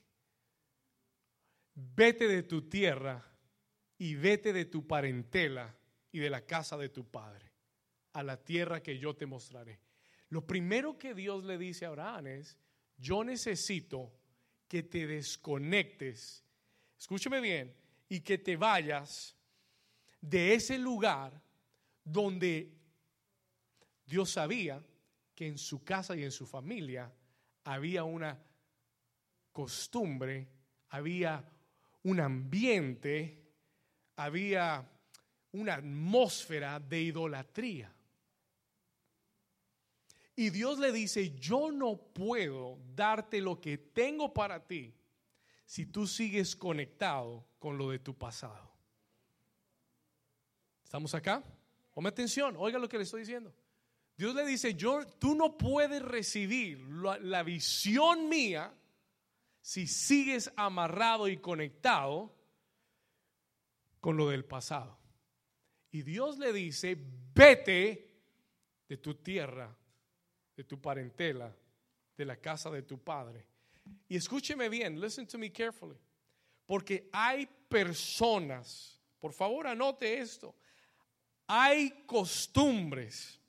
[1.82, 3.26] Vete de tu tierra
[3.98, 5.74] y vete de tu parentela
[6.12, 7.54] y de la casa de tu padre
[8.14, 9.80] a la tierra que yo te mostraré.
[10.28, 12.58] Lo primero que Dios le dice a Abraham es,
[12.98, 14.14] yo necesito
[14.68, 16.44] que te desconectes,
[16.98, 17.74] escúcheme bien,
[18.10, 19.38] y que te vayas
[20.20, 21.42] de ese lugar
[22.04, 22.74] donde
[24.06, 24.84] Dios sabía
[25.34, 27.14] que en su casa y en su familia
[27.64, 28.38] había una
[29.54, 30.50] costumbre,
[30.90, 31.50] había
[32.04, 33.52] un ambiente,
[34.16, 34.88] había
[35.52, 37.94] una atmósfera de idolatría.
[40.36, 44.94] Y Dios le dice, yo no puedo darte lo que tengo para ti
[45.66, 48.72] si tú sigues conectado con lo de tu pasado.
[50.84, 51.44] ¿Estamos acá?
[51.94, 53.54] Ponme atención, oiga lo que le estoy diciendo.
[54.18, 58.74] Dios le dice, yo, tú no puedes recibir la, la visión mía
[59.62, 62.36] si sigues amarrado y conectado
[64.00, 64.98] con lo del pasado.
[65.92, 66.98] Y Dios le dice,
[67.34, 68.08] vete
[68.88, 69.76] de tu tierra
[70.60, 71.56] de tu parentela,
[72.18, 73.48] de la casa de tu padre.
[74.10, 75.96] Y escúcheme bien, listen to me carefully,
[76.66, 80.54] porque hay personas, por favor anote esto,
[81.48, 83.40] hay costumbres,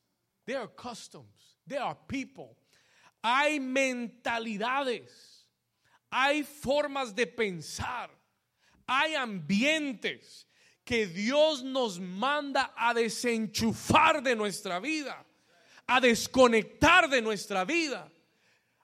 [0.44, 2.56] there are customs, there are people,
[3.20, 5.39] hay mentalidades,
[6.10, 8.10] hay formas de pensar,
[8.86, 10.46] hay ambientes
[10.84, 15.24] que Dios nos manda a desenchufar de nuestra vida
[15.90, 18.08] a desconectar de nuestra vida.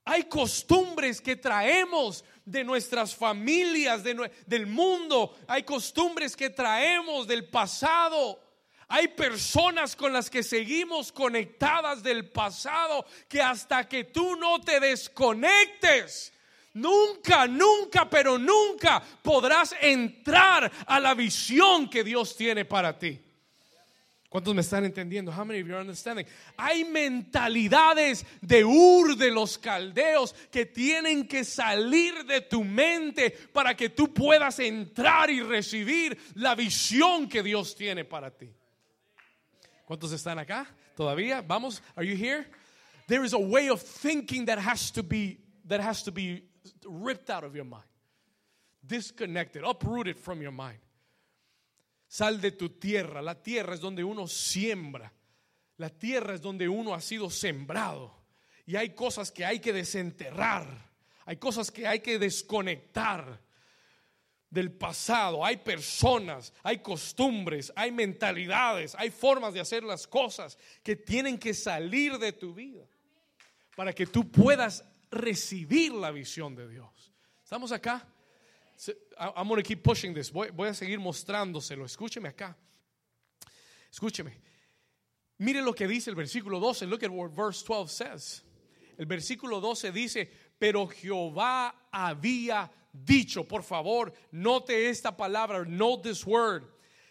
[0.05, 5.37] Hay costumbres que traemos de nuestras familias, del mundo.
[5.47, 8.41] Hay costumbres que traemos del pasado.
[8.89, 14.81] Hay personas con las que seguimos conectadas del pasado que hasta que tú no te
[14.81, 16.33] desconectes,
[16.77, 23.21] nunca, nunca, pero nunca podrás entrar a la visión que Dios tiene para ti.
[24.29, 25.33] ¿Cuántos me están entendiendo?
[25.33, 26.27] How many of you are understanding?
[26.59, 33.75] Hay mentalidades de Ur de los caldeos que tienen que salir de tu mente para
[33.75, 38.51] que tú puedas entrar y recibir la visión que Dios tiene para ti.
[39.87, 40.67] ¿Cuántos están acá?
[40.97, 41.41] ¿Todavía?
[41.41, 42.47] Vamos, are you here?
[43.07, 46.43] There is a way of thinking that has to be that has to be
[46.87, 47.85] ripped out of your mind.
[48.85, 50.79] Disconnected, uprooted from your mind.
[52.09, 53.21] Sal de tu tierra.
[53.21, 55.13] La tierra es donde uno siembra.
[55.79, 58.15] La tierra es donde uno ha sido sembrado.
[58.67, 60.67] Y hay cosas que hay que desenterrar.
[61.25, 63.41] Hay cosas que hay que desconectar
[64.49, 65.45] del pasado.
[65.45, 71.55] Hay personas, hay costumbres, hay mentalidades, hay formas de hacer las cosas que tienen que
[71.55, 72.87] salir de tu vida
[73.77, 77.13] para que tú puedas recibir la visión de Dios.
[77.43, 78.07] ¿Estamos acá?
[79.19, 80.31] I'm going keep pushing this.
[80.31, 81.85] Voy, voy a seguir mostrándoselo.
[81.85, 82.57] Escúcheme acá.
[83.91, 84.33] Escúcheme.
[85.39, 86.87] Mire lo que dice el versículo 12.
[86.87, 88.43] Look at what verse 12 says.
[88.99, 96.27] El versículo 12 dice, pero Jehová había dicho, por favor, note esta palabra, note this
[96.27, 96.65] word.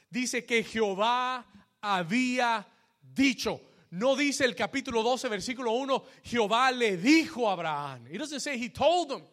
[0.09, 1.45] Dice que Jehová
[1.81, 2.65] había
[3.01, 3.61] dicho.
[3.95, 8.07] No dice el capítulo 12, versículo 1, Jehová le dijo a Abraham.
[8.11, 9.23] It doesn't say he told him.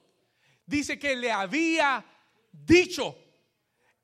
[0.65, 2.05] Dice que le había
[2.53, 3.17] dicho.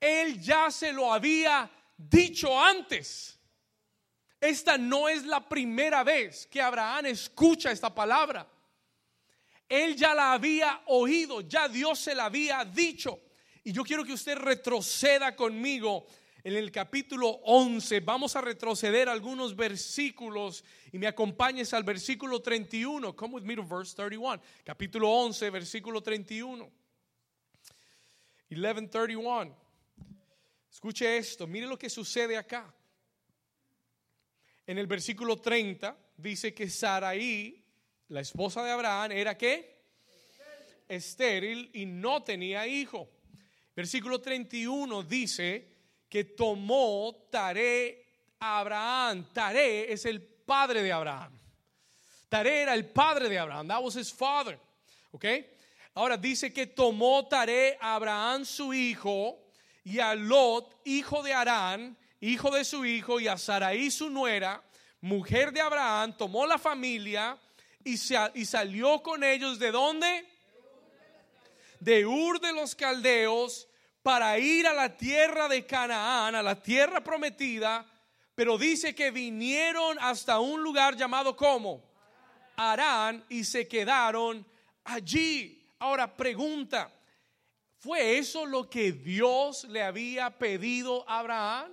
[0.00, 3.38] Él ya se lo había dicho antes.
[4.40, 8.44] Esta no es la primera vez que Abraham escucha esta palabra.
[9.68, 13.20] Él ya la había oído, ya Dios se la había dicho.
[13.62, 16.04] Y yo quiero que usted retroceda conmigo
[16.44, 18.00] en el capítulo 11.
[18.00, 23.14] Vamos a retroceder algunos versículos y me acompañes al versículo 31.
[23.16, 24.40] Come with me to verse 31.
[24.64, 26.70] Capítulo 11, versículo 31.
[28.50, 29.54] 11:31.
[30.70, 32.72] Escuche esto, mire lo que sucede acá.
[34.66, 37.64] En el versículo 30 dice que Saraí,
[38.08, 39.78] la esposa de Abraham, era qué?
[40.86, 43.10] Estéril y no tenía hijo.
[43.74, 45.77] Versículo 31 dice
[46.08, 48.06] que tomó Taré
[48.40, 49.26] a Abraham.
[49.32, 51.38] Taré es el padre de Abraham.
[52.28, 53.68] Taré era el padre de Abraham.
[53.68, 54.58] That was his father.
[55.12, 55.24] ¿Ok?
[55.94, 59.38] Ahora dice que tomó Taré a Abraham su hijo
[59.84, 64.62] y a Lot, hijo de Arán, hijo de su hijo, y a Saraí su nuera,
[65.00, 67.38] mujer de Abraham, tomó la familia
[67.82, 67.94] y,
[68.34, 70.26] y salió con ellos de dónde?
[71.80, 73.66] De Ur de los Caldeos
[74.02, 77.84] para ir a la tierra de Canaán, a la tierra prometida,
[78.34, 81.82] pero dice que vinieron hasta un lugar llamado como
[82.56, 84.46] Arán y se quedaron
[84.84, 85.66] allí.
[85.78, 86.90] Ahora pregunta,
[87.78, 91.72] ¿fue eso lo que Dios le había pedido a Abraham?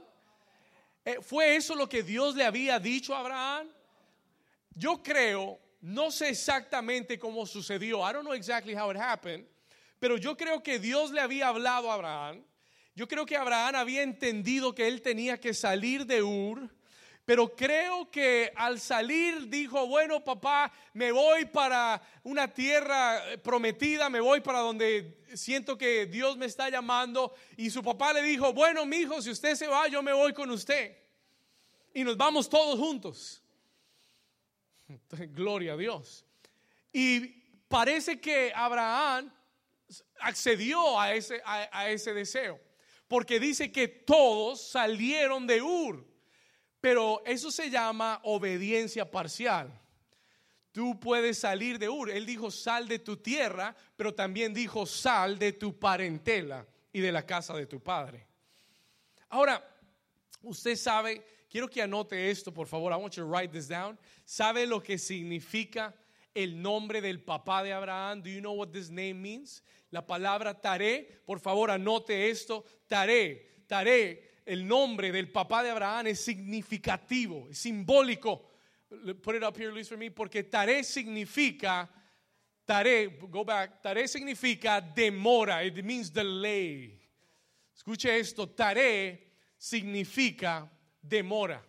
[1.04, 3.70] Eh, ¿Fue eso lo que Dios le había dicho a Abraham?
[4.74, 8.00] Yo creo, no sé exactamente cómo sucedió.
[8.00, 9.46] I don't know exactly how it happened.
[10.06, 12.44] Pero yo creo que Dios le había hablado a Abraham.
[12.94, 16.70] Yo creo que Abraham había entendido que él tenía que salir de Ur.
[17.26, 24.20] Pero creo que al salir dijo, bueno papá, me voy para una tierra prometida, me
[24.20, 27.34] voy para donde siento que Dios me está llamando.
[27.58, 30.34] Y su papá le dijo, bueno mi hijo, si usted se va, yo me voy
[30.34, 30.96] con usted.
[31.96, 33.42] Y nos vamos todos juntos.
[35.34, 36.24] Gloria a Dios.
[36.94, 37.22] Y
[37.68, 39.32] parece que Abraham
[40.20, 42.60] accedió a ese, a, ese deseo.
[43.08, 46.06] Porque dice que todos salieron de Ur.
[46.82, 49.72] Pero eso se llama obediencia parcial.
[50.72, 52.10] Tú puedes salir de Ur.
[52.10, 57.12] Él dijo sal de tu tierra, pero también dijo sal de tu parentela y de
[57.12, 58.28] la casa de tu padre.
[59.30, 59.64] Ahora,
[60.42, 62.92] usted sabe, quiero que anote esto, por favor.
[62.92, 63.98] I want you to write this down.
[64.26, 65.94] ¿Sabe lo que significa
[66.36, 68.22] el nombre del papá de Abraham?
[68.22, 69.64] Do you know what this name means?
[69.90, 76.08] La palabra Taré, por favor anote esto, Taré, Taré, el nombre del papá de Abraham
[76.08, 78.52] es significativo, es simbólico.
[79.22, 81.90] Put it up here, Luis, for me, porque Taré significa,
[82.66, 87.02] Taré, go back, Taré significa demora, it means delay.
[87.74, 90.70] Escuche esto, Taré significa
[91.02, 91.64] demora.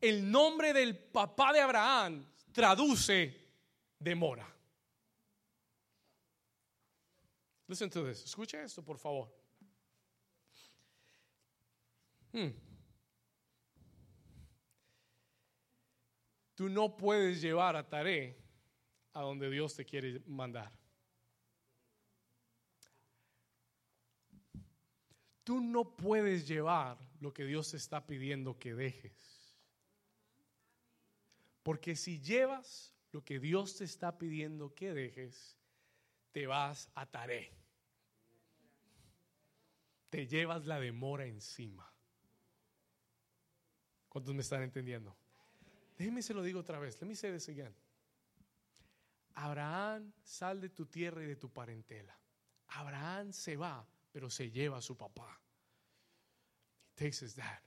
[0.00, 3.45] El nombre del papá de Abraham traduce
[3.98, 4.46] demora.
[7.68, 8.24] Listen to this.
[8.24, 9.28] Escucha esto, por favor.
[12.32, 12.50] Hmm.
[16.54, 18.36] Tú no puedes llevar a Taré
[19.12, 20.72] a donde Dios te quiere mandar.
[25.44, 29.56] Tú no puedes llevar lo que Dios te está pidiendo que dejes.
[31.62, 35.56] Porque si llevas lo que Dios te está pidiendo que dejes,
[36.32, 37.50] te vas a Taré.
[40.10, 41.90] Te llevas la demora encima.
[44.10, 45.16] ¿Cuántos me están entendiendo?
[45.96, 47.00] Déjeme se lo digo otra vez.
[47.00, 47.74] Let me say this again.
[49.32, 52.14] Abraham sal de tu tierra y de tu parentela.
[52.68, 55.40] Abraham se va, pero se lleva a su papá.
[56.98, 57.62] He takes his dad.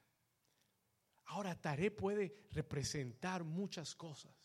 [1.25, 4.38] Ahora, Taré puede representar muchas cosas.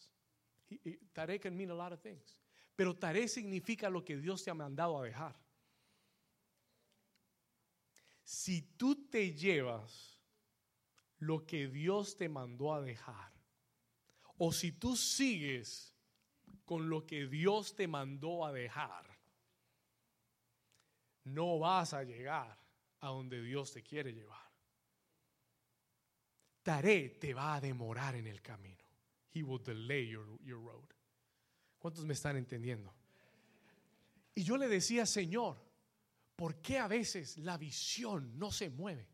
[1.12, 2.36] Taré can mean a lot of things.
[2.76, 5.36] Pero tare significa lo que Dios te ha mandado a dejar.
[8.24, 10.18] Si tú te llevas
[11.18, 13.32] lo que Dios te mandó a dejar,
[14.38, 15.94] o si tú sigues
[16.64, 19.06] con lo que Dios te mandó a dejar,
[21.24, 22.58] no vas a llegar
[23.00, 24.50] a donde Dios te quiere llevar.
[26.62, 28.83] Tare te va a demorar en el camino.
[29.34, 30.88] He will delay your, your road.
[31.78, 32.94] ¿Cuántos me están entendiendo?
[34.34, 35.56] Y yo le decía, Señor,
[36.36, 39.08] ¿por qué a veces la visión no se mueve?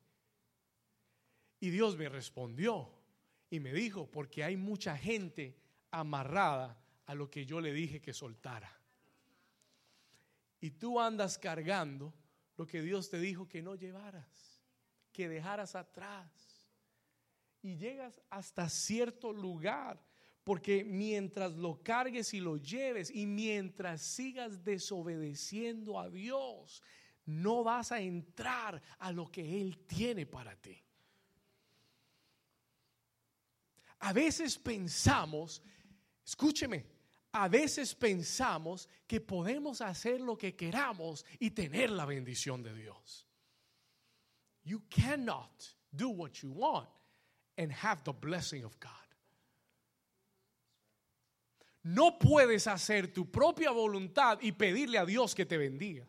[1.59, 2.91] Y Dios me respondió
[3.51, 5.59] y me dijo, porque hay mucha gente
[5.91, 8.79] amarrada a lo que yo le dije que soltara.
[10.61, 12.14] Y tú andas cargando
[12.57, 14.62] lo que Dios te dijo que no llevaras,
[15.12, 16.31] que dejaras atrás.
[17.62, 20.01] Y llegas hasta cierto lugar
[20.45, 26.82] Porque mientras lo cargues y lo lleves y mientras sigas desobedeciendo a Dios,
[27.26, 30.82] no vas a entrar a lo que Él tiene para ti.
[34.01, 35.62] A veces pensamos,
[36.24, 36.86] escúcheme,
[37.32, 43.26] a veces pensamos que podemos hacer lo que queramos y tener la bendición de Dios.
[44.64, 46.88] You cannot do what you want
[47.57, 48.99] and have the blessing of God.
[51.83, 56.07] No puedes hacer tu propia voluntad y pedirle a Dios que te bendiga.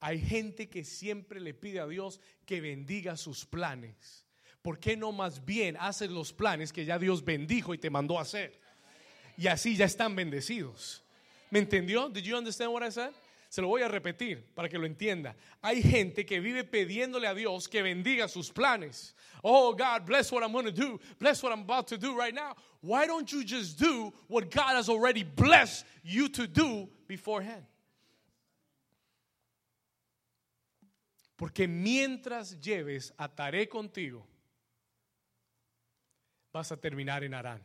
[0.00, 4.26] Hay gente que siempre le pide a Dios que bendiga sus planes.
[4.62, 8.18] ¿Por qué no más bien haces los planes que ya Dios bendijo y te mandó
[8.18, 8.58] a hacer?
[9.36, 11.02] Y así ya están bendecidos.
[11.50, 12.08] ¿Me entendió?
[12.08, 13.10] Did you understand what I said?
[13.50, 15.34] Se lo voy a repetir para que lo entienda.
[15.60, 19.12] Hay gente que vive pidiéndole a Dios que bendiga sus planes.
[19.42, 21.00] Oh, God, bless what I'm going to do.
[21.18, 22.54] Bless what I'm about to do right now.
[22.80, 27.64] Why don't you just do what God has already blessed you to do beforehand?
[31.36, 34.22] Porque mientras lleves a Taré contigo,
[36.52, 37.60] vas a terminar en Arán.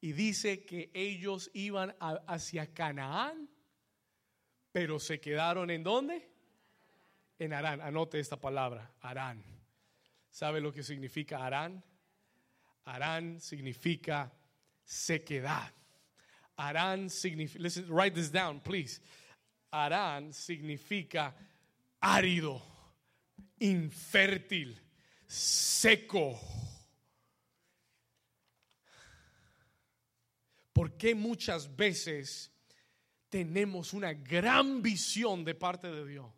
[0.00, 1.92] Y dice que ellos iban
[2.28, 3.48] hacia Canaán,
[4.72, 6.28] pero se quedaron en dónde?
[7.38, 7.80] En Arán.
[7.80, 9.42] Anote esta palabra, Arán.
[10.30, 11.82] ¿Sabe lo que significa Arán?
[12.84, 14.32] Arán significa
[14.84, 15.72] sequedad.
[16.56, 19.00] Arán significa, listen, write this down, please.
[19.70, 21.34] Arán significa
[22.00, 22.62] árido,
[23.58, 24.78] infértil,
[25.26, 26.38] seco.
[30.72, 32.49] ¿Por qué muchas veces
[33.30, 36.32] tenemos una gran visión de parte de Dios?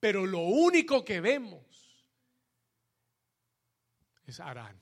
[0.00, 1.64] Pero lo único que vemos
[4.26, 4.78] es Arán.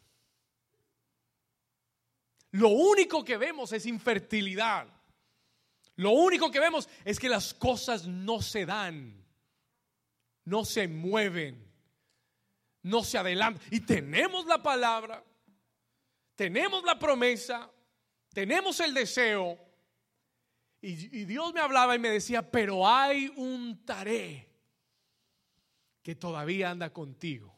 [2.52, 4.88] Lo único que vemos es infertilidad.
[5.96, 9.24] Lo único que vemos es que las cosas no se dan,
[10.44, 11.70] no se mueven,
[12.82, 13.62] no se adelantan.
[13.70, 15.24] Y tenemos la palabra,
[16.34, 17.70] tenemos la promesa,
[18.32, 19.71] tenemos el deseo.
[20.84, 24.48] Y, Dios me hablaba y me decía, pero hay un taré
[26.02, 27.56] que todavía anda contigo,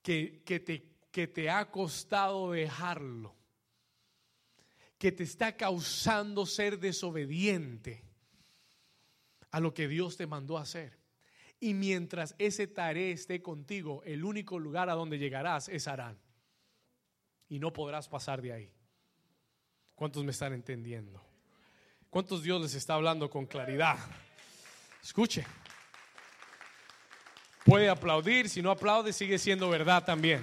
[0.00, 3.34] que, que, te, que te ha costado dejarlo,
[4.96, 8.04] que te está causando ser desobediente
[9.50, 10.96] a lo que Dios te mandó hacer.
[11.58, 16.20] Y mientras ese taré esté contigo, el único lugar a donde llegarás es Arán.
[17.48, 18.72] Y no podrás pasar de ahí.
[19.96, 21.23] ¿Cuántos me están entendiendo?
[22.14, 23.98] ¿Cuántos Dios les está hablando con claridad?
[25.02, 25.44] Escuche.
[27.64, 30.40] Puede aplaudir, si no aplaude sigue siendo verdad también.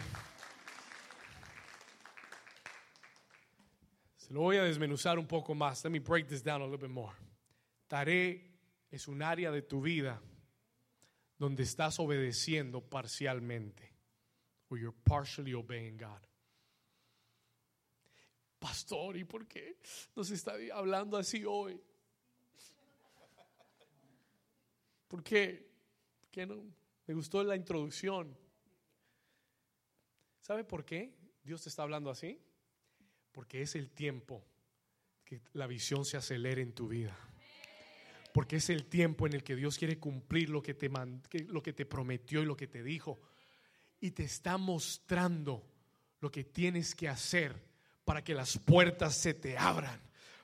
[4.17, 5.82] Se lo voy a desmenuzar un poco más.
[5.86, 7.15] Let me break this down a little bit more.
[7.88, 8.51] Taré
[8.91, 10.22] es un área de tu vida
[11.38, 13.93] donde estás obedeciendo parcialmente.
[14.67, 16.31] Or you're partially obeying God
[18.62, 19.80] pastor, ¿y por qué
[20.16, 21.82] nos está hablando así hoy?
[25.07, 25.68] ¿Por qué?
[26.22, 26.64] ¿Por no?
[27.07, 28.38] Me gustó la introducción.
[30.39, 31.12] ¿Sabe por qué
[31.43, 32.39] Dios te está hablando así?
[33.32, 34.45] Porque es el tiempo
[35.26, 37.18] que la visión se acelere en tu vida.
[38.32, 40.89] Porque es el tiempo en el que Dios quiere cumplir lo que te,
[41.47, 43.20] lo que te prometió y lo que te dijo.
[43.99, 45.68] Y te está mostrando
[46.20, 47.70] lo que tienes que hacer
[48.12, 49.97] para que las puertas se te abran,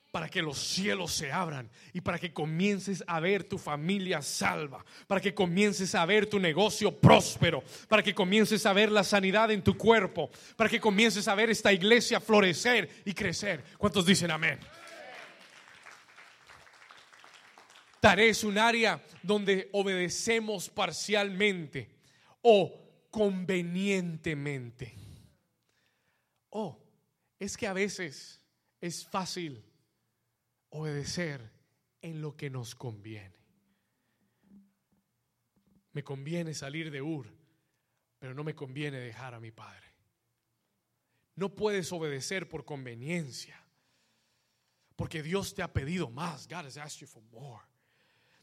[0.10, 4.86] para que los cielos se abran y para que comiences a ver tu familia salva,
[5.06, 9.52] para que comiences a ver tu negocio próspero, para que comiences a ver la sanidad
[9.52, 13.62] en tu cuerpo, para que comiences a ver esta iglesia florecer y crecer.
[13.78, 14.58] ¿Cuántos dicen amén?
[18.00, 21.90] Tare es un área donde obedecemos parcialmente
[22.44, 24.96] o convenientemente.
[26.52, 26.87] Oh,
[27.40, 28.42] es que a veces
[28.82, 29.64] es fácil
[30.70, 31.52] obedecer
[32.02, 33.36] en lo que nos conviene.
[35.92, 37.28] Me conviene salir de Ur,
[38.20, 39.86] pero no me conviene dejar a mi padre.
[41.36, 43.64] No puedes obedecer por conveniencia,
[44.96, 46.48] porque Dios te ha pedido más.
[46.48, 47.64] God has asked you for more.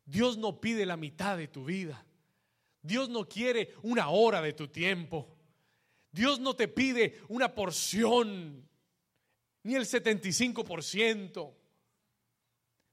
[0.04, 2.04] Dios no pide la mitad de tu vida.
[2.82, 5.36] Dios no quiere una hora de tu tiempo.
[6.12, 8.68] Dios no te pide una porción
[9.64, 11.52] ni el 75%.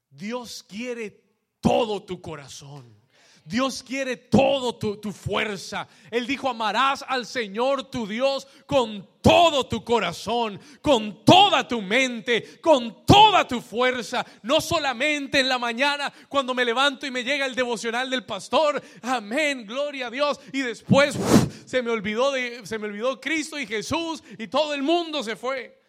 [0.10, 1.22] Dios quiere
[1.60, 3.00] todo tu corazón.
[3.44, 5.88] Dios quiere todo tu, tu, fuerza.
[6.12, 12.62] Él dijo, amarás al Señor tu Dios con todo tu corazón, con toda tu mente,
[12.62, 14.26] con toda tu fuerza.
[14.44, 18.82] No solamente en la mañana cuando me levanto y me llega el devocional del pastor.
[19.02, 20.40] Amén, gloria a Dios.
[20.54, 21.18] Y después
[21.66, 25.36] se me olvidó de, se me olvidó Cristo y Jesús y todo el mundo se
[25.36, 25.81] fue.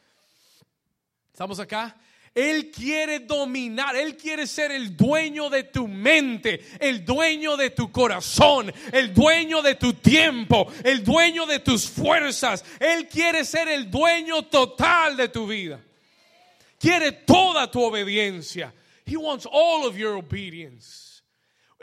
[1.33, 1.97] ¿Estamos acá?
[2.35, 7.93] Él quiere dominar, Él quiere ser el dueño de tu mente, el dueño de tu
[7.93, 12.65] corazón, el dueño de tu tiempo, el dueño de tus fuerzas.
[12.81, 15.79] Él quiere ser el dueño total de tu vida.
[16.79, 18.73] Quiere toda tu obediencia.
[19.05, 21.12] He wants all of your obedience.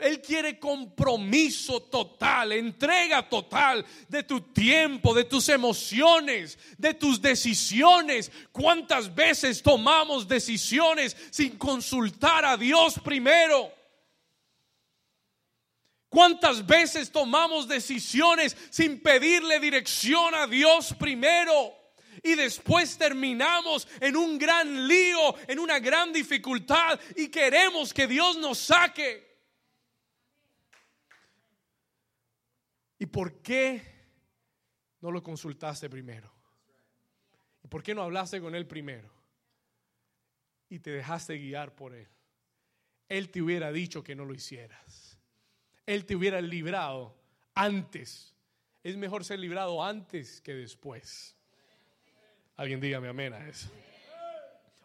[0.00, 8.30] Él quiere compromiso total, entrega total de tu tiempo, de tus emociones, de tus decisiones.
[8.52, 13.72] ¿Cuántas veces tomamos decisiones sin consultar a Dios primero?
[16.08, 21.72] ¿Cuántas veces tomamos decisiones sin pedirle dirección a Dios primero?
[22.24, 28.36] Y después terminamos en un gran lío, en una gran dificultad y queremos que Dios
[28.36, 29.29] nos saque.
[33.00, 33.82] ¿Y por qué
[35.00, 36.30] no lo consultaste primero?
[37.64, 39.10] ¿Y por qué no hablaste con él primero?
[40.68, 42.06] Y te dejaste guiar por él.
[43.08, 45.18] Él te hubiera dicho que no lo hicieras.
[45.86, 47.18] Él te hubiera librado
[47.54, 48.36] antes.
[48.82, 51.34] Es mejor ser librado antes que después.
[52.54, 53.70] Alguien dígame amén a eso.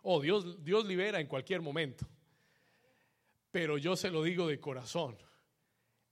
[0.04, 2.08] Oh, Dios, Dios libera en cualquier momento.
[3.52, 5.18] Pero yo se lo digo de corazón.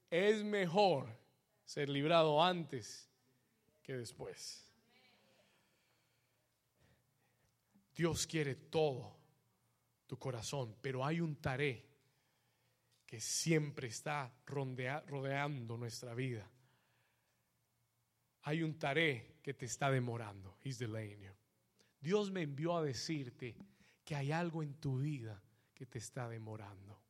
[0.10, 1.23] Es mejor
[1.64, 3.10] ser librado antes
[3.82, 4.66] que después.
[7.96, 9.16] Dios quiere todo
[10.08, 11.86] tu corazón, pero hay un taré
[13.06, 16.50] que siempre está rodeando nuestra vida.
[18.42, 20.58] Hay un taré que te está demorando.
[20.64, 21.32] He's delaying you.
[22.00, 23.56] Dios me envió a decirte
[24.04, 25.42] que hay algo en tu vida
[25.74, 27.03] que te está demorando.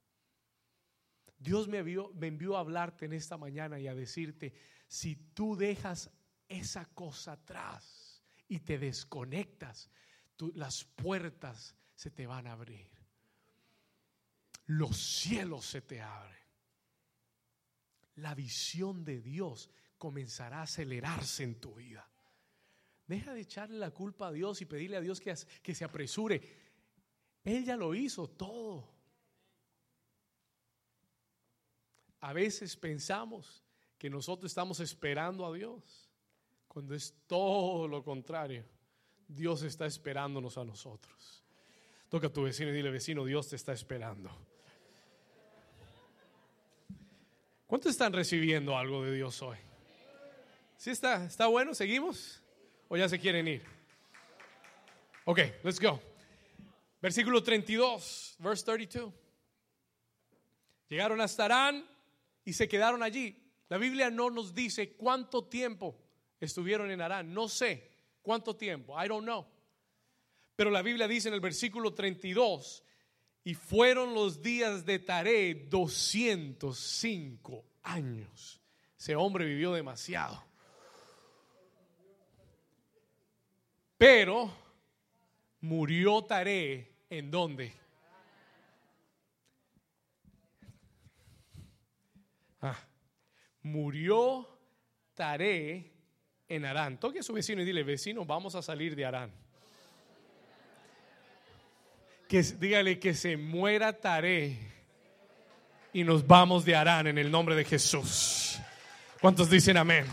[1.44, 4.54] Dios me envió, a hablarte en esta mañana y a decirte,
[4.88, 6.10] si tú dejas
[6.48, 9.89] esa cosa atrás y te desconectas,
[10.56, 12.89] las puertas se te van a abrir.
[14.68, 16.38] Los cielos se te abren.
[18.16, 22.10] La visión de Dios comenzará a acelerarse en tu vida.
[23.06, 26.41] Deja de echarle la culpa a Dios y pedirle a Dios que, que se apresure.
[27.44, 28.93] Él ya lo hizo todo.
[32.24, 33.62] A veces pensamos
[33.98, 36.10] que nosotros estamos esperando a Dios,
[36.70, 38.64] cuando es todo lo contrario.
[39.28, 41.44] Dios está esperándonos a nosotros.
[42.08, 44.32] Toca a tu vecino y dile, vecino, Dios te está esperando.
[47.68, 49.58] ¿Cuántos están recibiendo algo de Dios hoy?
[50.78, 51.76] ¿Sí está, está bueno?
[51.76, 52.42] ¿Seguimos?
[52.88, 53.64] ¿O ya se quieren ir?
[55.26, 56.00] Ok, let's go.
[57.02, 59.14] Versículo 32, verse 32.
[60.88, 61.93] Llegaron hasta Arán
[62.46, 63.41] y se quedaron allí.
[63.70, 66.00] La Biblia no nos dice cuánto tiempo
[66.39, 67.34] estuvieron en Arán.
[67.34, 67.89] No sé
[68.22, 69.02] cuánto tiempo.
[69.02, 69.46] I don't know.
[70.56, 72.84] Pero la Biblia dice en el versículo 32,
[73.44, 78.62] y fueron los días de Taré 205 años.
[78.98, 80.41] Ese hombre vivió demasiado.
[83.98, 84.52] Pero
[85.62, 87.74] murió Taré en dónde?
[93.64, 94.47] Murió
[95.14, 95.91] Taré
[96.47, 96.99] en Arán.
[96.99, 99.32] Toque a su vecino y dile, vecino, vamos a salir de Arán.
[102.28, 104.57] Que, dígale que se muera Taré
[105.93, 108.59] y nos vamos de Arán en el nombre de Jesús.
[109.22, 110.05] ¿Cuántos dicen amén?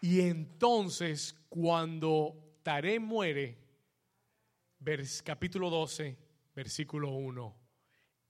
[0.00, 3.58] Y entonces cuando Taré muere,
[5.24, 6.16] capítulo 12,
[6.54, 7.57] versículo 1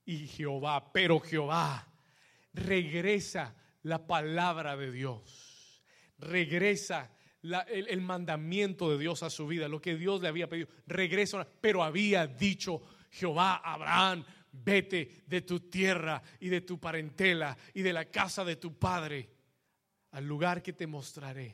[0.09, 1.87] y Jehová, pero Jehová
[2.53, 5.83] regresa la palabra de Dios,
[6.17, 7.11] regresa
[7.43, 11.83] el, mandamiento de Dios a su vida, lo que Dios le había pedido, regresa, pero
[11.83, 12.81] había dicho
[13.11, 18.55] Jehová Abraham, vete de tu tierra y de tu parentela y de la casa de
[18.55, 19.29] tu padre
[20.09, 21.53] al lugar que te mostraré.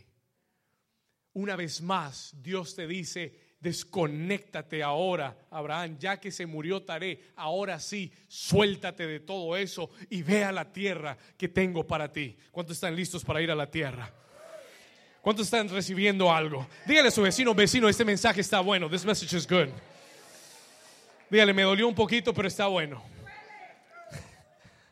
[1.33, 7.79] Una vez más, Dios te dice, desconéctate ahora, Abraham, ya que se murió Taré, ahora
[7.79, 12.37] sí, suéltate de todo eso y ve a la tierra que tengo para ti.
[12.51, 14.13] ¿Cuántos están listos para ir a la tierra?
[15.19, 16.67] ¿Cuántos están recibiendo algo?
[16.85, 18.87] Dígale a su vecino, vecino, este mensaje está bueno.
[18.87, 19.69] This message is good.
[21.31, 23.03] Dígale, me dolió un poquito, pero está bueno.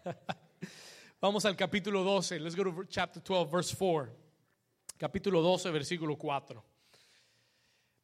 [1.22, 2.40] Vamos al capítulo 12.
[2.40, 4.12] Let's go to chapter 12, verse 4.
[4.98, 6.73] Capítulo 12, versículo 4.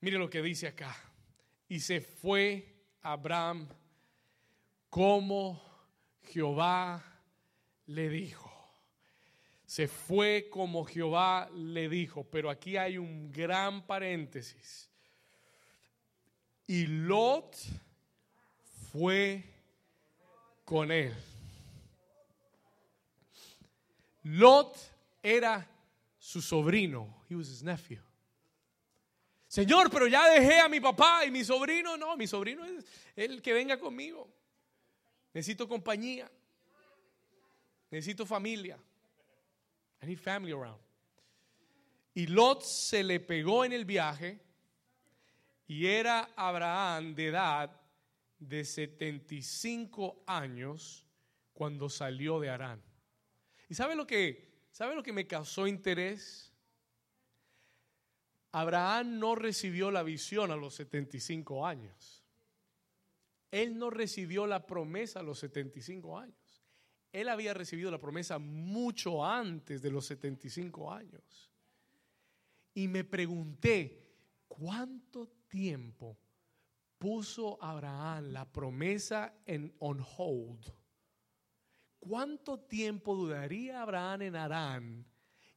[0.01, 0.95] Mire lo que dice acá.
[1.67, 3.67] Y se fue Abraham
[4.89, 5.61] como
[6.23, 7.03] Jehová
[7.85, 8.49] le dijo.
[9.65, 12.23] Se fue como Jehová le dijo.
[12.23, 14.89] Pero aquí hay un gran paréntesis.
[16.65, 17.55] Y Lot
[18.91, 19.43] fue
[20.65, 21.13] con él.
[24.23, 24.77] Lot
[25.21, 25.67] era
[26.17, 27.23] su sobrino.
[27.29, 27.99] He was his nephew.
[29.59, 31.97] Señor, pero ya dejé a mi papá y mi sobrino.
[31.97, 34.25] No, mi sobrino es el que venga conmigo.
[35.33, 36.31] Necesito compañía.
[37.91, 38.79] Necesito familia.
[40.01, 40.79] I need family around.
[42.13, 44.39] Y Lot se le pegó en el viaje
[45.67, 47.81] y era Abraham de edad
[48.39, 51.05] de 75 años
[51.51, 52.81] cuando salió de Arán.
[53.67, 56.48] ¿Y sabe lo que, sabe lo que me causó interés?
[58.51, 62.23] Abraham no recibió la visión a los 75 años.
[63.51, 66.63] Él no recibió la promesa a los 75 años.
[67.11, 71.51] Él había recibido la promesa mucho antes de los 75 años.
[72.73, 74.07] Y me pregunté,
[74.47, 76.17] ¿cuánto tiempo
[76.99, 80.71] puso Abraham la promesa en on hold?
[81.99, 85.05] ¿Cuánto tiempo dudaría Abraham en Arán?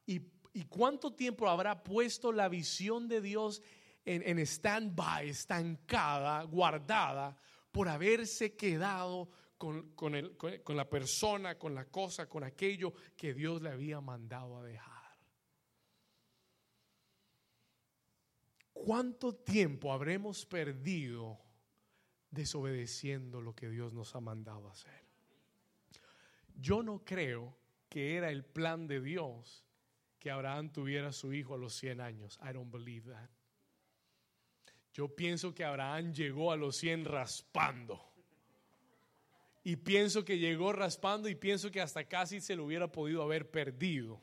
[0.05, 0.19] ¿Y,
[0.61, 3.61] cuánto tiempo habrá puesto la visión de Dios
[4.05, 7.35] en, en stand-by, estancada, guardada,
[7.71, 13.69] por haberse quedado con, con la persona, con la cosa, con aquello que Dios le
[13.69, 14.93] había mandado a dejar?
[18.73, 21.39] ¿Cuánto tiempo habremos perdido
[22.29, 25.07] desobedeciendo lo que Dios nos ha mandado hacer?
[26.55, 29.62] Yo no creo que era el plan de Dios
[30.23, 32.39] que Abraham tuviera su hijo a los 100 años.
[32.41, 33.29] I don't believe that.
[34.93, 38.01] Yo pienso que Abraham llegó a los 100 raspando.
[39.65, 43.51] Y pienso que llegó raspando y pienso que hasta casi se lo hubiera podido haber
[43.51, 44.21] perdido.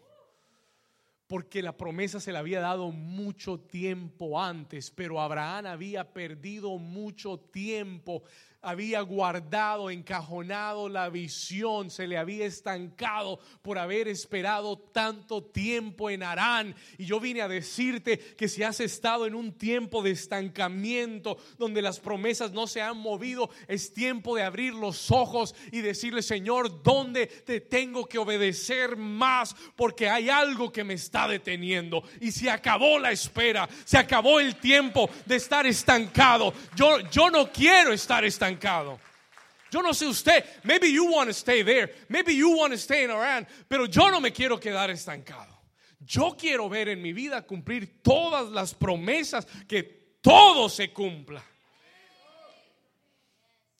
[1.26, 7.38] Porque la promesa se le había dado mucho tiempo antes, pero Abraham había perdido mucho
[7.38, 8.22] tiempo
[8.62, 16.22] había guardado, encajonado la visión, se le había estancado por haber esperado tanto tiempo en
[16.22, 16.74] Arán.
[16.98, 21.80] Y yo vine a decirte que si has estado en un tiempo de estancamiento donde
[21.80, 26.82] las promesas no se han movido, es tiempo de abrir los ojos y decirle, Señor,
[26.82, 29.56] ¿dónde te tengo que obedecer más?
[29.74, 32.02] Porque hay algo que me está deteniendo.
[32.20, 36.52] Y se acabó la espera, se acabó el tiempo de estar estancado.
[36.76, 41.62] Yo, yo no quiero estar estancado Yo no sé usted, maybe you want to stay
[41.62, 45.56] there, maybe you want to stay in Iran, pero yo no me quiero quedar estancado.
[46.00, 49.82] Yo quiero ver en mi vida cumplir todas las promesas, que
[50.20, 51.42] todo se cumpla.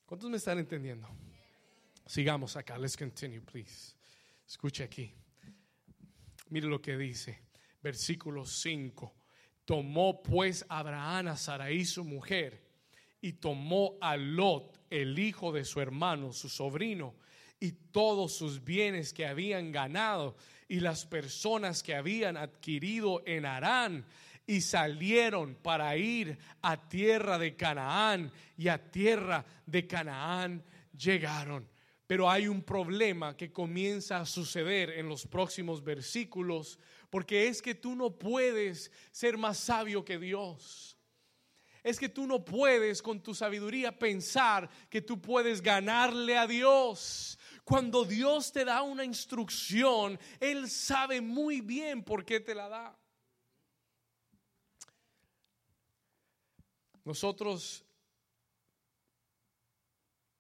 [0.07, 1.09] ¿Cuántos me están entendiendo?
[2.07, 3.95] Sigamos acá, let's continue, please.
[4.47, 5.13] Escuche aquí.
[6.51, 7.43] Mire lo que dice,
[7.83, 9.15] versículo 5.
[9.65, 12.70] Tomó pues Abraham a Sarai su mujer
[13.21, 17.15] y tomó a Lot, el hijo de su hermano, su sobrino,
[17.59, 24.07] y todos sus bienes que habían ganado y las personas que habían adquirido en Arán
[24.47, 30.65] y salieron para ir a tierra de Canaán y a tierra de Canaán
[30.97, 31.69] llegaron.
[32.07, 36.79] Pero hay un problema que comienza a suceder en los próximos versículos,
[37.11, 40.97] porque es que tú no puedes ser más sabio que Dios
[41.83, 47.39] es que tú no puedes con tu sabiduría pensar que tú puedes ganarle a Dios.
[47.65, 52.99] Cuando Dios te da una instrucción, Él sabe muy bien por qué te la da.
[57.05, 57.85] Nosotros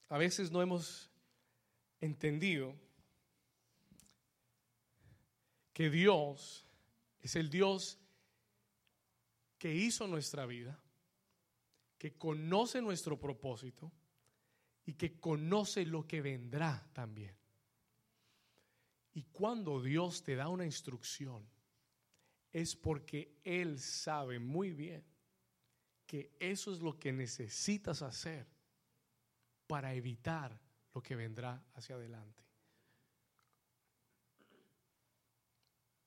[0.08, 1.08] a veces no hemos
[2.00, 2.74] entendido
[5.72, 6.66] que Dios
[7.20, 7.98] es el Dios
[9.58, 10.78] que hizo nuestra vida
[12.00, 13.92] que conoce nuestro propósito
[14.86, 17.36] y que conoce lo que vendrá también.
[19.12, 21.46] Y cuando Dios te da una instrucción,
[22.50, 25.04] es porque Él sabe muy bien
[26.06, 28.46] que eso es lo que necesitas hacer
[29.66, 30.58] para evitar
[30.94, 32.42] lo que vendrá hacia adelante.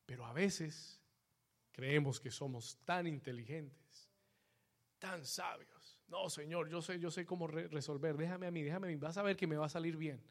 [0.07, 0.99] Pero a veces
[1.71, 4.09] creemos que somos tan inteligentes,
[4.97, 5.82] tan sabios
[6.13, 8.15] No, Señor, yo sé, yo sé cómo resolver.
[8.15, 8.97] Déjame a mí, déjame a mí.
[8.97, 10.21] Vas a ver que me va a salir bien.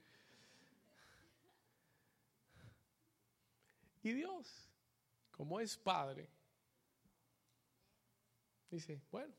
[4.04, 4.70] Y Dios,
[5.32, 6.28] como es Padre,
[8.70, 9.34] dice, bueno,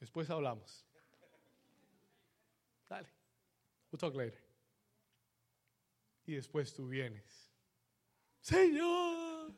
[0.00, 0.86] después hablamos.
[2.88, 3.08] Dale,
[3.92, 4.42] we'll talk later.
[6.24, 7.52] Y después tú vienes.
[8.40, 9.52] Señor.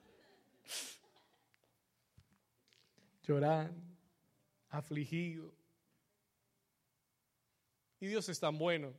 [3.23, 3.97] Llorando,
[4.71, 5.58] afligido.
[8.01, 8.95] Y Dios es tan bueno.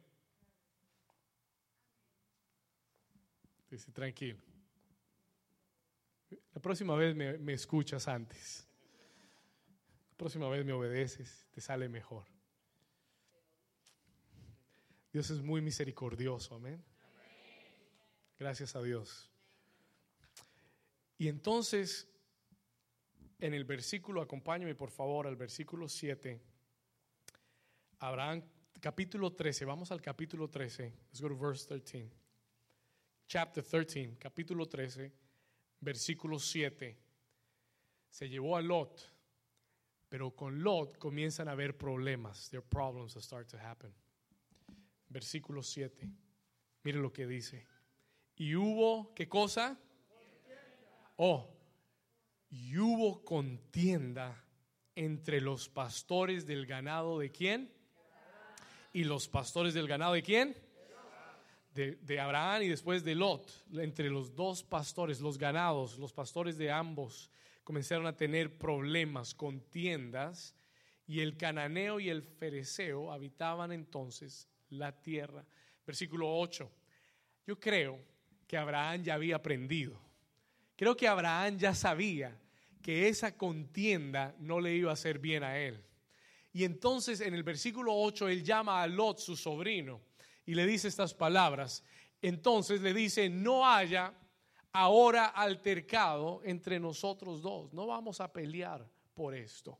[3.69, 4.39] Dice, tranquilo.
[6.53, 8.67] La próxima vez me, escuchas antes.
[10.11, 12.25] La próxima vez me obedeces, te sale mejor.
[15.13, 16.83] Dios es muy misericordioso, amén.
[18.37, 19.29] Gracias a Dios.
[21.17, 22.07] Y entonces,
[23.39, 26.41] en el versículo, acompáñame por favor al versículo 7,
[27.99, 28.43] Abraham,
[28.79, 32.09] capítulo 13, vamos al capítulo 13, let's go to verse 13.
[33.27, 35.11] Chapter 13, capítulo 13,
[35.81, 36.97] versículo 7.
[38.09, 39.01] Se llevó a Lot,
[40.09, 42.49] pero con Lot comienzan a haber problemas.
[42.49, 43.93] There are problems that start to happen.
[45.09, 46.09] Versículo 7.
[46.83, 47.67] Mire lo que dice.
[48.35, 49.77] Y hubo, ¿qué cosa?
[51.17, 51.53] Oh,
[52.49, 54.43] y hubo contienda
[54.95, 57.78] entre los pastores del ganado de quién?
[58.93, 60.55] Y los pastores del ganado de quién?
[61.73, 66.57] De, de, Abraham y después de Lot, entre los dos pastores, los ganados, los pastores
[66.57, 67.29] de ambos,
[67.63, 70.55] comenzaron a tener problemas, contiendas,
[71.09, 75.43] y el cananeo y el fereceo habitaban entonces la tierra.
[75.85, 76.71] Versículo 8.
[77.47, 77.99] Yo creo
[78.47, 79.99] que Abraham ya había aprendido.
[80.75, 82.39] Creo que Abraham ya sabía
[82.81, 85.83] que esa contienda no le iba a hacer bien a él.
[86.59, 90.01] Y entonces en el versículo 8 él llama a Lot, su sobrino,
[90.45, 91.85] y le dice estas palabras.
[92.21, 94.13] Entonces le dice, no haya
[94.73, 99.79] ahora altercado entre nosotros dos, no vamos a pelear por esto.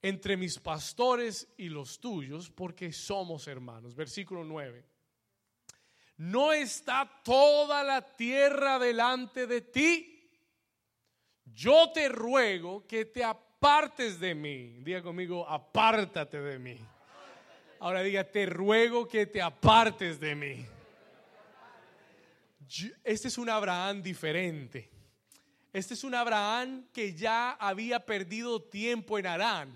[0.00, 3.96] Entre mis pastores y los tuyos, porque somos hermanos.
[3.96, 4.84] Versículo 9
[6.18, 10.30] no está toda la tierra delante de ti.
[11.44, 13.24] Yo te ruego que te
[13.60, 14.78] apartes de mí.
[14.80, 16.78] Diga conmigo, apártate de mí.
[17.78, 20.66] Ahora diga, te ruego que te apartes de mí.
[23.04, 24.88] Este es un Abraham diferente.
[25.74, 29.70] Este es un Abraham que ya había perdido tiempo en Arán.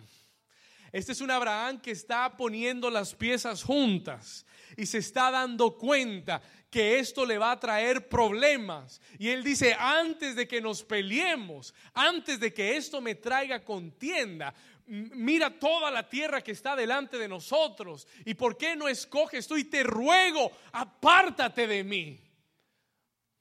[0.91, 4.47] Este es un Abraham que está poniendo las piezas juntas
[4.77, 9.01] y se está dando cuenta que esto le va a traer problemas.
[9.19, 14.53] Y él dice, antes de que nos peleemos, antes de que esto me traiga contienda,
[14.87, 18.09] mira toda la tierra que está delante de nosotros.
[18.25, 19.57] ¿Y por qué no escoges tú?
[19.57, 22.21] Y te ruego, apártate de mí.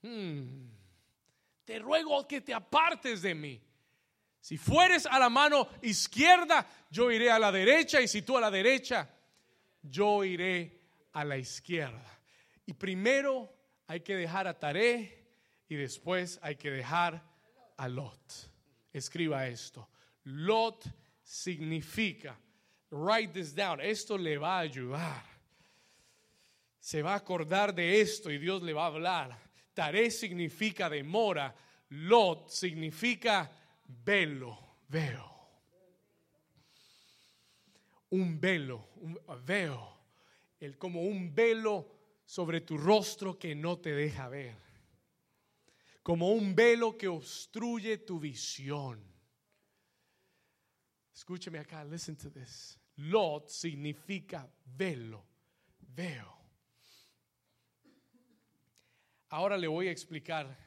[0.03, 0.69] Hmm.
[1.65, 3.61] Te ruego que te apartes de mí.
[4.39, 8.01] Si fueres a la mano izquierda, yo iré a la derecha.
[8.01, 9.09] Y si tú a la derecha,
[9.81, 10.82] yo iré
[11.13, 12.19] a la izquierda.
[12.65, 13.49] Y primero
[13.87, 15.25] hay que dejar a Taré
[15.69, 17.23] y después hay que dejar
[17.77, 18.51] a Lot.
[18.91, 19.89] Escriba esto.
[20.25, 20.85] Lot
[21.21, 22.37] significa,
[22.91, 25.23] write this down, esto le va a ayudar.
[26.79, 29.37] Se va a acordar de esto y Dios le va a hablar.
[29.73, 31.55] Taré significa demora,
[31.89, 33.51] Lot significa
[33.87, 35.31] velo, veo.
[38.09, 39.93] Un velo, un veo
[40.63, 44.57] el, como un velo sobre tu rostro que no te deja ver,
[46.01, 49.03] como un velo que obstruye tu visión.
[51.13, 52.79] Escúcheme acá, listen to this.
[52.95, 55.25] Lot significa velo,
[55.79, 56.33] veo.
[59.29, 60.57] Ahora le voy a explicar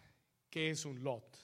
[0.51, 1.39] qué es un lot.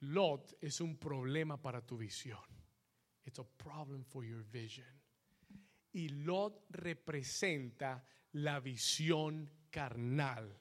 [0.00, 2.44] Lot es un problema para tu visión.
[3.24, 5.03] It's a problem for your vision
[5.94, 10.60] y Lot representa la visión carnal,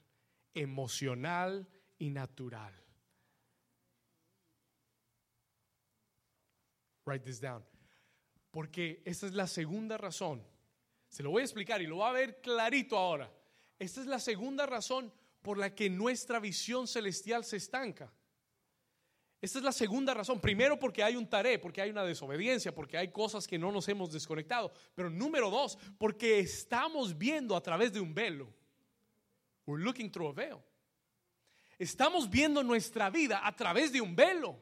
[0.53, 1.67] emocional
[1.97, 2.73] y natural.
[7.05, 7.65] Write this down.
[8.51, 10.45] Porque esta es la segunda razón.
[11.09, 13.31] Se lo voy a explicar y lo va a ver clarito ahora.
[13.79, 15.11] Esta es la segunda razón
[15.41, 18.13] por la que nuestra visión celestial se estanca.
[19.43, 20.39] Esta es la segunda razón.
[20.39, 23.89] Primero porque hay un taré, porque hay una desobediencia, porque hay cosas que no nos
[23.89, 24.71] hemos desconectado.
[24.95, 28.47] Pero número dos, porque estamos viendo a través de un velo.
[29.65, 30.59] We're looking through a veil.
[31.77, 34.57] Estamos viendo nuestra vida a través de un velo.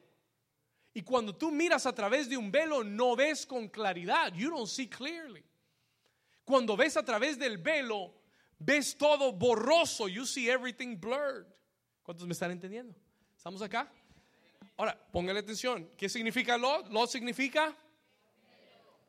[0.95, 4.33] Y cuando tú miras a través de un velo, no ves con claridad.
[4.33, 5.43] You don't see clearly.
[6.43, 8.15] Cuando ves a través del velo,
[8.57, 10.07] ves todo borroso.
[10.07, 11.45] You see everything blurred.
[12.01, 12.95] ¿Cuántos me están entendiendo?
[13.37, 13.87] ¿Estamos acá?
[14.77, 15.91] Ahora, póngale atención.
[15.97, 16.87] ¿Qué significa lo?
[16.89, 17.75] Lo significa.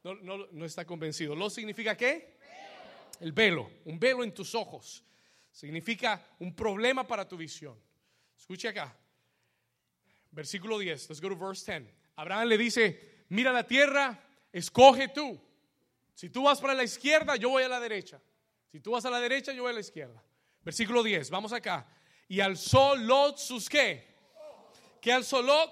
[0.05, 1.35] No, no, no está convencido.
[1.35, 2.37] ¿Lo significa qué?
[3.21, 3.71] El velo.
[3.85, 5.05] Un velo en tus ojos.
[5.51, 7.79] Significa un problema para tu visión.
[8.37, 8.97] Escuche acá.
[10.31, 11.09] Versículo 10.
[11.09, 11.93] Let's go to verse 10.
[12.17, 14.21] Abraham le dice: Mira la tierra,
[14.53, 15.41] escoge tú.
[16.15, 18.21] Si tú vas para la izquierda, yo voy a la derecha.
[18.71, 20.23] Si tú vas a la derecha, yo voy a la izquierda.
[20.65, 21.31] Versículo 10.
[21.31, 21.87] Vamos acá.
[22.29, 24.12] Y alzó Lot sus qué?
[25.03, 25.69] ¿Qué alzó Lot?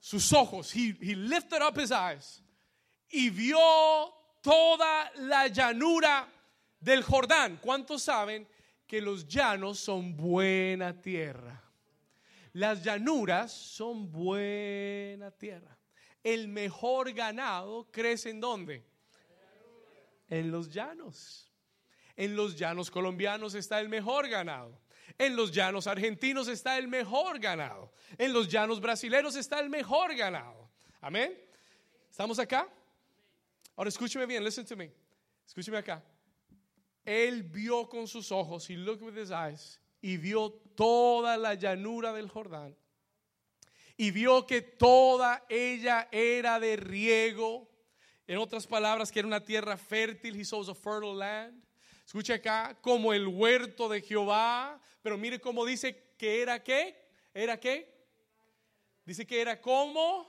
[0.00, 0.74] Sus ojos.
[0.74, 2.42] He, he lifted up his eyes.
[3.10, 3.58] Y vio
[4.40, 6.26] toda la llanura
[6.80, 7.58] del Jordán.
[7.60, 8.48] ¿Cuántos saben
[8.86, 11.62] que los llanos son buena tierra?
[12.54, 15.76] Las llanuras son buena tierra.
[16.24, 18.86] El mejor ganado crece en dónde?
[20.30, 21.52] En los llanos.
[22.16, 24.80] En los llanos colombianos está el mejor ganado.
[25.18, 27.92] En los llanos argentinos está el mejor ganado.
[28.16, 30.70] En los llanos brasileños está el mejor ganado.
[31.00, 31.36] Amén.
[32.08, 32.68] ¿Estamos acá?
[33.76, 34.92] Ahora escúcheme bien, listen to me.
[35.46, 36.02] Escúcheme acá.
[37.04, 42.12] Él vio con sus ojos, he looked with his eyes, y vio toda la llanura
[42.12, 42.76] del Jordán.
[43.96, 47.68] Y vio que toda ella era de riego.
[48.28, 50.36] En otras palabras, que era una tierra fértil.
[50.36, 51.64] He saw a fertile land.
[52.06, 54.80] Escucha acá, como el huerto de Jehová.
[55.02, 56.96] Pero mire cómo dice que era qué.
[57.32, 57.92] ¿Era qué?
[59.04, 60.28] Dice que era como.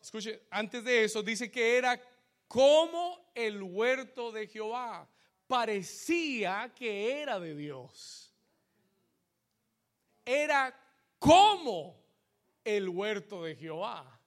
[0.00, 2.00] Escuche, antes de eso dice que era
[2.46, 5.08] como el huerto de Jehová.
[5.46, 8.28] Parecía que era de Dios
[10.28, 10.78] era
[11.18, 11.98] como
[12.62, 14.20] el huerto de Jehová.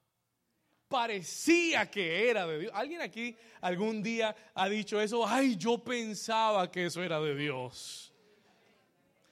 [0.87, 2.71] Parecía que era de Dios.
[2.75, 5.25] ¿Alguien aquí algún día ha dicho eso?
[5.25, 8.10] Ay, yo pensaba que eso era de Dios.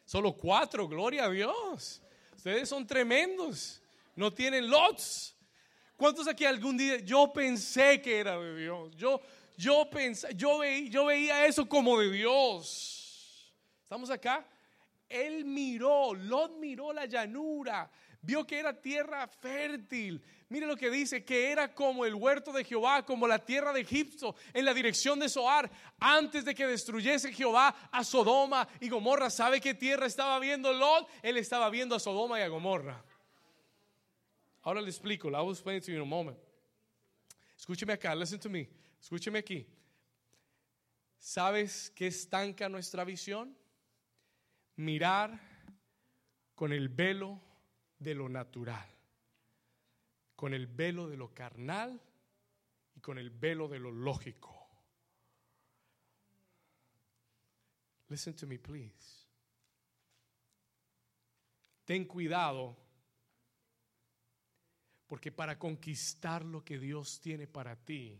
[0.09, 2.01] Solo cuatro, gloria a Dios.
[2.35, 3.79] Ustedes son tremendos.
[4.15, 5.35] No tienen lots.
[5.95, 8.95] ¿Cuántos aquí algún día yo pensé que era de Dios?
[8.95, 9.21] Yo,
[9.55, 13.53] yo, pensé, yo, yo veía eso como de Dios.
[13.83, 14.43] ¿Estamos acá?
[15.07, 17.87] Él miró, Lot miró la llanura,
[18.21, 20.21] vio que era tierra fértil.
[20.49, 23.81] Mire lo que dice, que era como el huerto de Jehová, como la tierra de
[23.81, 29.29] Egipto, en la dirección de Soar, antes de que destruyese Jehová a Sodoma y Gomorra.
[29.29, 31.07] ¿Sabe qué tierra estaba viendo Lot?
[31.21, 33.03] Él estaba viendo a Sodoma y a Gomorra.
[34.61, 36.37] Ahora le explico, voy a explain to you in a moment.
[37.57, 38.69] Escúcheme acá, listen to me.
[38.99, 39.65] Escúcheme aquí.
[41.17, 43.59] ¿Sabes qué estanca nuestra visión?
[44.79, 45.37] mirar
[46.55, 47.41] con el velo
[47.99, 48.89] de lo natural,
[50.35, 52.01] con el velo de lo carnal
[52.95, 54.55] y con el velo de lo lógico.
[58.07, 59.27] Listen to me, please.
[61.85, 62.75] Ten cuidado,
[65.05, 68.19] porque para conquistar lo que Dios tiene para ti,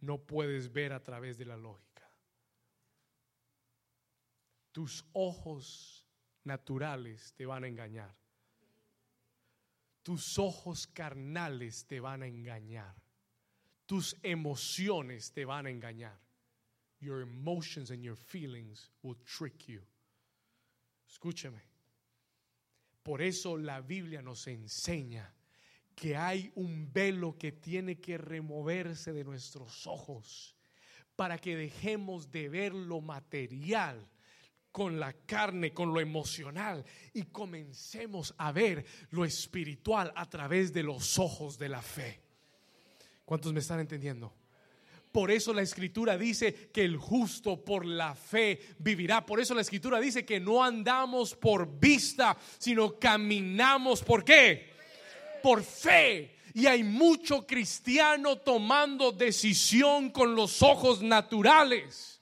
[0.00, 1.86] no puedes ver a través de la lógica
[4.76, 6.06] tus ojos
[6.44, 8.14] naturales te van a engañar.
[10.06, 12.94] Tus ojos carnales te van a engañar.
[13.86, 16.16] Tus emociones te van a engañar.
[17.00, 19.82] Your emotions and your feelings will trick you.
[21.08, 21.60] Escúchame.
[23.02, 25.34] Por eso la Biblia nos enseña
[25.96, 30.54] que hay un velo que tiene que removerse de nuestros ojos
[31.16, 34.08] para que dejemos de ver lo material
[34.76, 40.82] con la carne, con lo emocional y comencemos a ver lo espiritual a través de
[40.82, 42.20] los ojos de la fe.
[43.24, 44.34] ¿Cuántos me están entendiendo?
[45.10, 49.24] Por eso la escritura dice que el justo por la fe vivirá.
[49.24, 54.74] Por eso la escritura dice que no andamos por vista, sino caminamos por qué?
[55.42, 56.36] Por fe.
[56.52, 62.15] Y hay mucho cristiano tomando decisión con los ojos naturales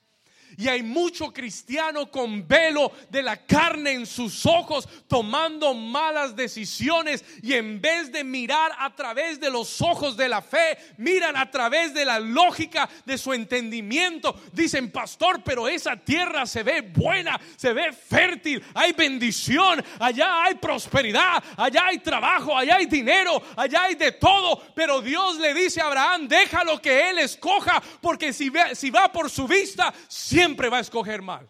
[0.57, 7.23] y hay mucho cristiano con velo de la carne en sus ojos tomando malas decisiones
[7.41, 11.49] y en vez de mirar a través de los ojos de la fe, miran a
[11.49, 14.35] través de la lógica de su entendimiento.
[14.53, 20.55] Dicen, pastor, pero esa tierra se ve buena, se ve fértil, hay bendición, allá hay
[20.55, 24.61] prosperidad, allá hay trabajo, allá hay dinero, allá hay de todo.
[24.73, 29.29] Pero Dios le dice a Abraham, déjalo que él escoja, porque si, si va por
[29.29, 31.47] su vista, siempre siempre va a escoger mal.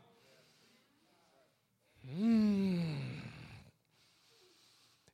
[2.04, 2.96] Mm.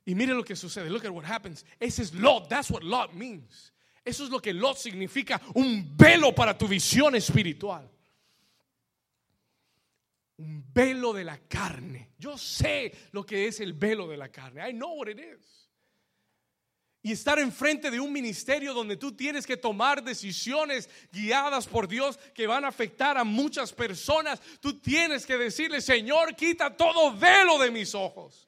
[0.04, 0.90] Y mire lo que sucede.
[0.90, 1.64] Look at what happens.
[1.80, 2.48] Ese es Lot.
[2.48, 3.72] That's what Lot means.
[4.04, 5.40] Eso es lo que Lot significa.
[5.54, 7.88] Un velo para tu visión espiritual.
[10.38, 12.10] Un velo de la carne.
[12.18, 14.68] Yo sé lo que es el velo de la carne.
[14.68, 15.61] I know what it is
[17.02, 22.18] y estar enfrente de un ministerio donde tú tienes que tomar decisiones guiadas por Dios
[22.32, 27.58] que van a afectar a muchas personas, tú tienes que decirle, Señor, quita todo velo
[27.58, 28.46] de mis ojos.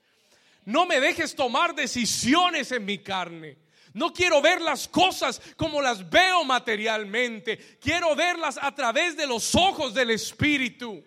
[0.65, 3.57] No me dejes tomar decisiones en mi carne.
[3.93, 7.79] No quiero ver las cosas como las veo materialmente.
[7.81, 11.03] Quiero verlas a través de los ojos del Espíritu.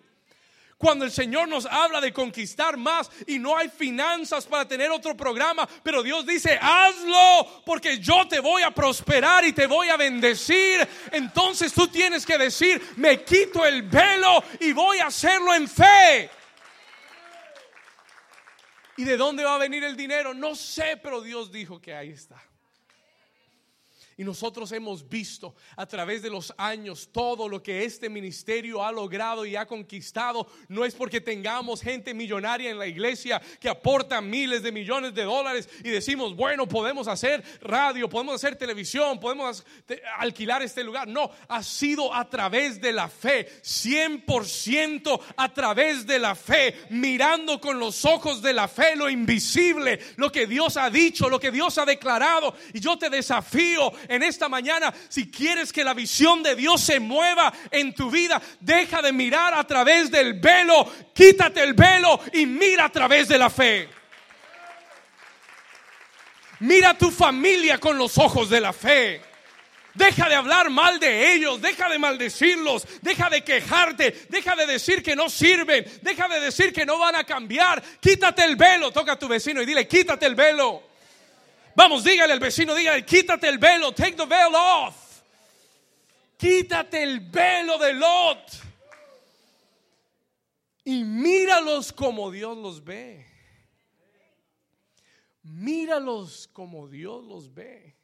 [0.78, 5.16] Cuando el Señor nos habla de conquistar más y no hay finanzas para tener otro
[5.16, 9.96] programa, pero Dios dice, hazlo porque yo te voy a prosperar y te voy a
[9.96, 10.86] bendecir.
[11.10, 16.30] Entonces tú tienes que decir, me quito el velo y voy a hacerlo en fe.
[18.96, 20.32] ¿Y de dónde va a venir el dinero?
[20.32, 22.40] No sé, pero Dios dijo que ahí está.
[24.18, 28.90] Y nosotros hemos visto a través de los años todo lo que este ministerio ha
[28.90, 30.48] logrado y ha conquistado.
[30.66, 35.22] No es porque tengamos gente millonaria en la iglesia que aporta miles de millones de
[35.22, 39.64] dólares y decimos, bueno, podemos hacer radio, podemos hacer televisión, podemos
[40.18, 41.06] alquilar este lugar.
[41.06, 47.60] No, ha sido a través de la fe, 100% a través de la fe, mirando
[47.60, 51.52] con los ojos de la fe lo invisible, lo que Dios ha dicho, lo que
[51.52, 52.52] Dios ha declarado.
[52.74, 56.98] Y yo te desafío en esta mañana, si quieres que la visión de Dios se
[56.98, 62.46] mueva en tu vida, deja de mirar a través del velo, quítate el velo y
[62.46, 63.88] mira a través de la fe.
[66.60, 69.22] Mira a tu familia con los ojos de la fe.
[69.94, 75.02] Deja de hablar mal de ellos, deja de maldecirlos, deja de quejarte, deja de decir
[75.02, 77.82] que no sirven, deja de decir que no van a cambiar.
[78.00, 80.87] Quítate el velo, toca a tu vecino y dile, quítate el velo.
[81.78, 85.22] Vamos, dígale al vecino, dígale, quítate el velo, take the veil off.
[86.36, 88.50] Quítate el velo de Lot.
[90.82, 93.24] Y míralos como Dios los ve.
[95.44, 97.94] Míralos como Dios los ve.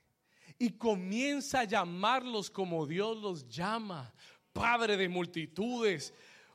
[0.57, 4.15] Y comienza a llamarlos como Dios los llama.
[4.53, 6.15] Padre de multitudes,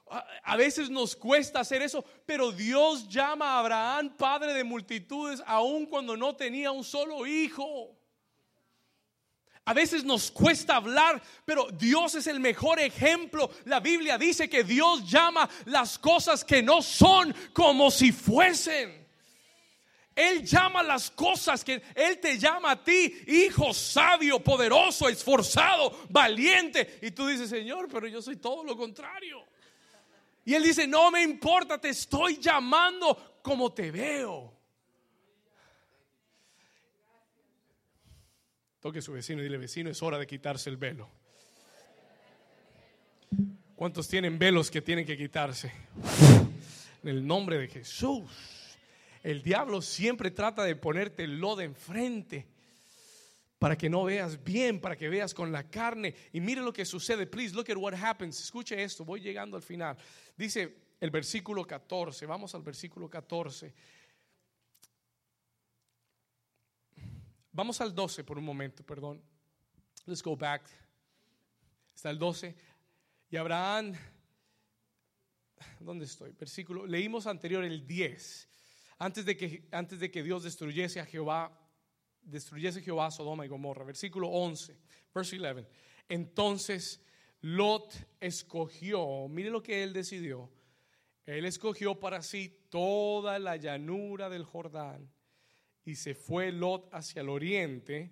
[0.09, 5.85] a veces nos cuesta hacer eso, pero Dios llama a Abraham padre de multitudes aun
[5.85, 7.95] cuando no tenía un solo hijo.
[9.65, 13.51] A veces nos cuesta hablar, pero Dios es el mejor ejemplo.
[13.65, 19.07] La Biblia dice que Dios llama las cosas que no son como si fuesen.
[20.15, 26.97] Él llama las cosas que Él te llama a ti, hijo sabio, poderoso, esforzado, valiente.
[27.03, 29.45] Y tú dices, Señor, pero yo soy todo lo contrario.
[30.49, 34.51] Y él dice, no me importa, te estoy llamando como te veo.
[38.79, 41.07] Toque a su vecino y dile, vecino, es hora de quitarse el velo.
[43.75, 45.71] ¿Cuántos tienen velos que tienen que quitarse?
[47.03, 48.31] En el nombre de Jesús.
[49.21, 52.47] El diablo siempre trata de ponerte el lodo enfrente
[53.59, 56.15] para que no veas bien, para que veas con la carne.
[56.31, 57.27] Y mire lo que sucede.
[57.27, 58.39] Please look at what happens.
[58.39, 59.97] Escuche esto, voy llegando al final.
[60.35, 63.73] Dice el versículo 14, vamos al versículo 14.
[67.51, 69.21] Vamos al 12 por un momento, perdón.
[70.05, 70.63] Let's go back.
[71.93, 72.55] Está el 12.
[73.29, 73.93] Y Abraham,
[75.81, 76.31] ¿dónde estoy?
[76.31, 78.47] Versículo, leímos anterior el 10.
[78.99, 81.51] Antes de que, antes de que Dios destruyese a Jehová,
[82.21, 83.83] destruyese Jehová Sodoma y Gomorra.
[83.83, 84.77] Versículo 11,
[85.13, 85.67] verse 11.
[86.07, 87.01] Entonces
[87.41, 90.49] Lot escogió, mire lo que él decidió.
[91.25, 95.09] Él escogió para sí toda la llanura del Jordán
[95.85, 98.11] y se fue Lot hacia el oriente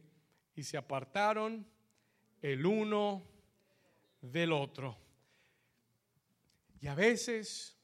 [0.55, 1.68] y se apartaron
[2.41, 3.24] el uno
[4.22, 4.97] del otro.
[6.80, 7.76] Y a veces,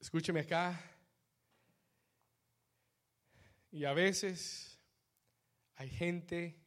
[0.00, 0.93] escúcheme acá,
[3.74, 4.78] y a veces
[5.74, 6.62] hay gente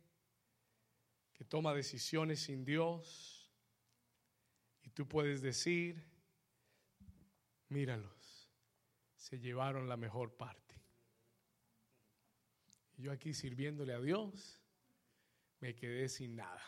[1.31, 3.49] que toma decisiones sin Dios
[4.83, 6.03] y tú puedes decir,
[7.69, 8.51] míralos,
[9.15, 10.75] se llevaron la mejor parte.
[12.97, 14.61] Y yo aquí sirviéndole a Dios,
[15.61, 16.61] me quedé sin nada.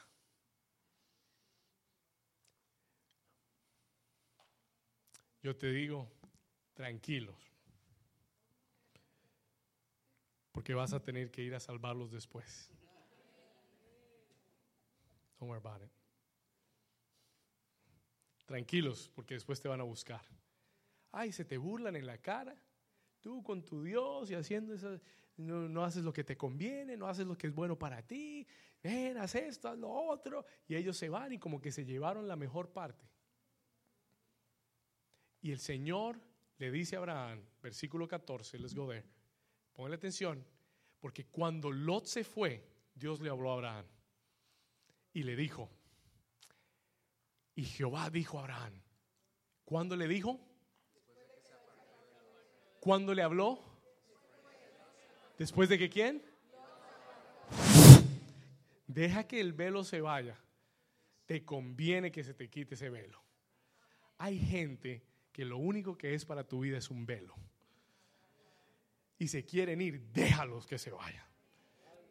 [5.42, 6.10] Yo te digo,
[6.76, 7.49] tranquilos
[10.52, 12.72] porque vas a tener que ir a salvarlos después.
[15.40, 15.92] Don't worry about it.
[18.46, 20.22] Tranquilos, porque después te van a buscar.
[21.12, 22.56] Ay, se te burlan en la cara.
[23.22, 25.00] Tú con tu Dios y haciendo eso,
[25.38, 28.48] no, no haces lo que te conviene, no haces lo que es bueno para ti,
[28.82, 30.46] ven, haz esto, haz lo otro.
[30.68, 33.10] Y ellos se van y como que se llevaron la mejor parte.
[35.42, 36.20] Y el Señor
[36.58, 39.06] le dice a Abraham, versículo 14, let's go there.
[39.80, 40.46] Ponle atención,
[41.00, 42.62] porque cuando Lot se fue,
[42.94, 43.86] Dios le habló a Abraham
[45.14, 45.70] y le dijo,
[47.56, 48.74] y Jehová dijo a Abraham,
[49.64, 50.38] ¿cuándo le dijo?
[52.82, 53.64] ¿Cuándo le habló?
[55.38, 56.26] ¿Después de que quién?
[58.86, 60.38] Deja que el velo se vaya.
[61.26, 63.24] Te conviene que se te quite ese velo.
[64.18, 67.34] Hay gente que lo único que es para tu vida es un velo.
[69.20, 71.26] Y se quieren ir, déjalos que se vayan.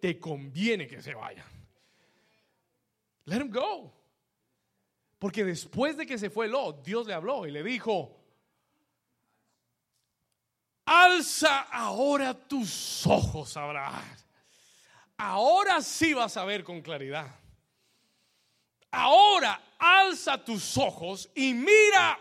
[0.00, 1.46] Te conviene que se vayan.
[3.24, 3.92] Let them go.
[5.18, 8.14] Porque después de que se fue Lot, Dios le habló y le dijo,
[10.84, 14.04] alza ahora tus ojos, Abraham.
[15.16, 17.34] Ahora sí vas a ver con claridad.
[18.90, 22.18] Ahora alza tus ojos y mira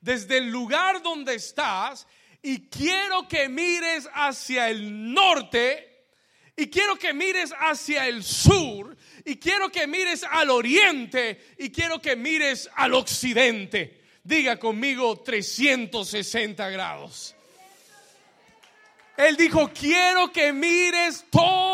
[0.00, 2.06] desde el lugar donde estás
[2.42, 5.86] y quiero que mires hacia el norte
[6.56, 12.00] y quiero que mires hacia el sur y quiero que mires al oriente y quiero
[12.00, 14.00] que mires al occidente.
[14.22, 17.34] Diga conmigo 360 grados.
[19.16, 21.69] Él dijo, quiero que mires todo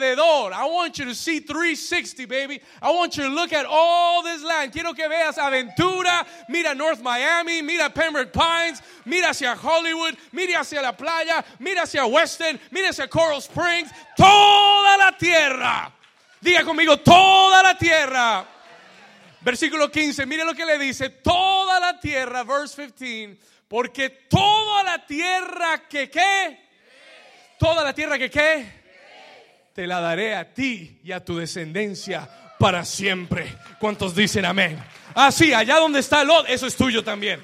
[0.00, 2.60] I want you to see 360, baby.
[2.80, 4.72] I want you to look at all this land.
[4.72, 10.80] Quiero que veas Aventura, mira North Miami, mira Pembroke Pines, mira hacia Hollywood, mira hacia
[10.80, 13.90] la playa, mira hacia Weston, mira hacia Coral Springs.
[14.16, 15.92] Toda la tierra.
[16.40, 18.46] Diga conmigo, toda la tierra.
[19.44, 25.06] Versículo 15, mire lo que le dice, toda la tierra, verse 15 porque toda la
[25.06, 26.58] tierra que qué,
[27.58, 28.81] toda la tierra que qué,
[29.72, 33.52] te la daré a ti y a tu descendencia para siempre.
[33.80, 34.82] ¿Cuántos dicen amén?
[35.14, 37.42] Así, ah, allá donde está el otro, eso es tuyo también.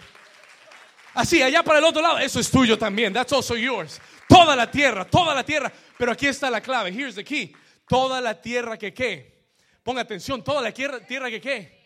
[1.14, 3.12] Así, ah, allá para el otro lado, eso es tuyo también.
[3.12, 4.00] That's also yours.
[4.28, 5.72] Toda la tierra, toda la tierra.
[5.96, 6.90] Pero aquí está la clave.
[6.90, 7.52] Here's the key.
[7.88, 9.38] Toda la tierra que qué.
[9.82, 11.78] Ponga atención, toda la tierra, tierra que qué.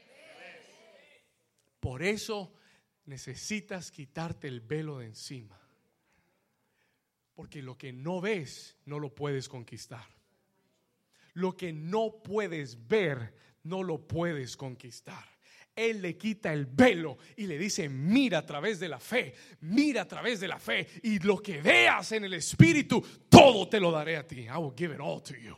[1.79, 2.53] Por eso
[3.07, 5.61] necesitas quitarte el velo de encima.
[7.35, 10.07] Porque lo que no ves no lo puedes conquistar.
[11.35, 15.25] Lo que no puedes ver no lo puedes conquistar.
[15.75, 20.03] Él le quita el velo y le dice, mira a través de la fe, mira
[20.03, 23.91] a través de la fe y lo que veas en el Espíritu, todo te lo
[23.91, 24.43] daré a ti.
[24.43, 25.57] I will give it all to you.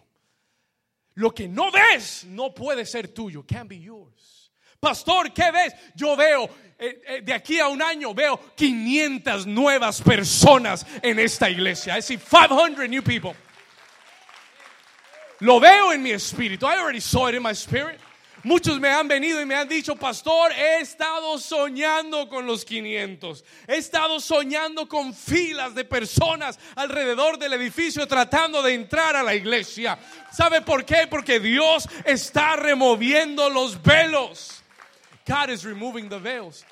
[1.14, 4.52] Lo que no ves no puede ser tuyo, can be yours.
[4.80, 5.74] Pastor, ¿qué ves?
[5.96, 6.44] Yo veo,
[6.78, 11.96] eh, eh, de aquí a un año veo 500 nuevas personas en esta iglesia.
[11.96, 13.34] I see 500 new people.
[15.44, 16.64] Lo veo en mi espíritu.
[16.64, 18.00] I already saw it in my spirit.
[18.44, 23.44] Muchos me han venido y me han dicho, pastor, he estado soñando con los 500.
[23.68, 29.34] He estado soñando con filas de personas alrededor del edificio tratando de entrar a la
[29.34, 29.98] iglesia.
[30.32, 31.06] ¿Sabe por qué?
[31.08, 34.62] Porque Dios está removiendo los velos.
[35.26, 36.64] God is removing the veils.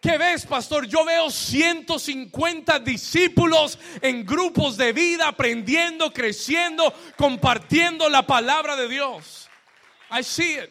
[0.00, 0.86] ¿Qué ves, pastor?
[0.86, 9.48] Yo veo 150 discípulos en grupos de vida, aprendiendo, creciendo, compartiendo la palabra de Dios.
[10.10, 10.70] I see it.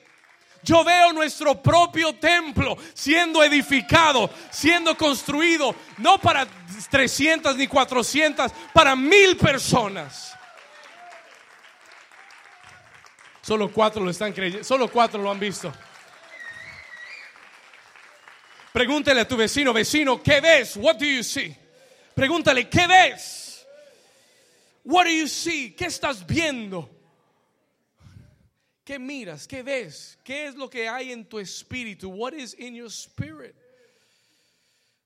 [0.64, 6.48] Yo veo nuestro propio templo siendo edificado, siendo construido, no para
[6.90, 10.34] 300 ni 400, para mil personas.
[13.42, 15.72] Solo cuatro lo están creyendo, solo cuatro lo han visto.
[18.78, 20.78] Pregúntale a tu vecino, vecino, ¿qué ves?
[20.78, 21.52] What do you see?
[22.16, 23.66] Pregúntale, ¿qué ves?
[24.84, 25.72] What do you see?
[25.76, 26.88] ¿Qué estás viendo?
[28.86, 29.48] ¿Qué miras?
[29.48, 30.20] ¿Qué ves?
[30.24, 32.08] ¿Qué es lo que hay en tu espíritu?
[32.08, 33.56] What is in your spirit?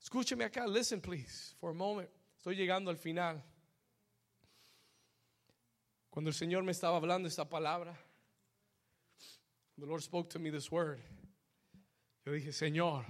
[0.04, 2.10] Escúcheme acá, listen please, for a moment.
[2.40, 3.42] Estoy llegando al final.
[6.10, 7.98] Cuando el Señor me estaba hablando esta palabra,
[9.80, 11.00] the Lord spoke to me this word.
[12.26, 13.06] Yo dije, Señor,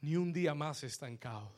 [0.00, 1.52] ni un día más estancados.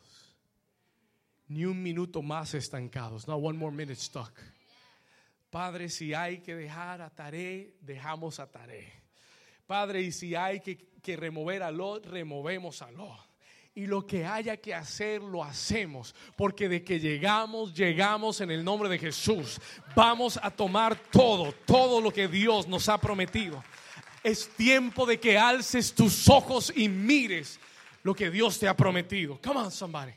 [1.49, 3.27] Ni un minuto más estancados.
[3.27, 4.33] No one more minute stuck.
[5.51, 8.93] Padre, si hay que dejar a Taré, dejamos a Taré.
[9.67, 13.29] Padre, y si hay que, que remover a Lot, removemos a Lot.
[13.75, 16.15] Y lo que haya que hacer, lo hacemos.
[16.37, 19.61] Porque de que llegamos, llegamos en el nombre de Jesús.
[19.95, 23.63] Vamos a tomar todo, todo lo que Dios nos ha prometido.
[24.23, 27.59] Es tiempo de que alces tus ojos y mires
[28.03, 29.41] lo que Dios te ha prometido.
[29.43, 30.13] Come on, somebody.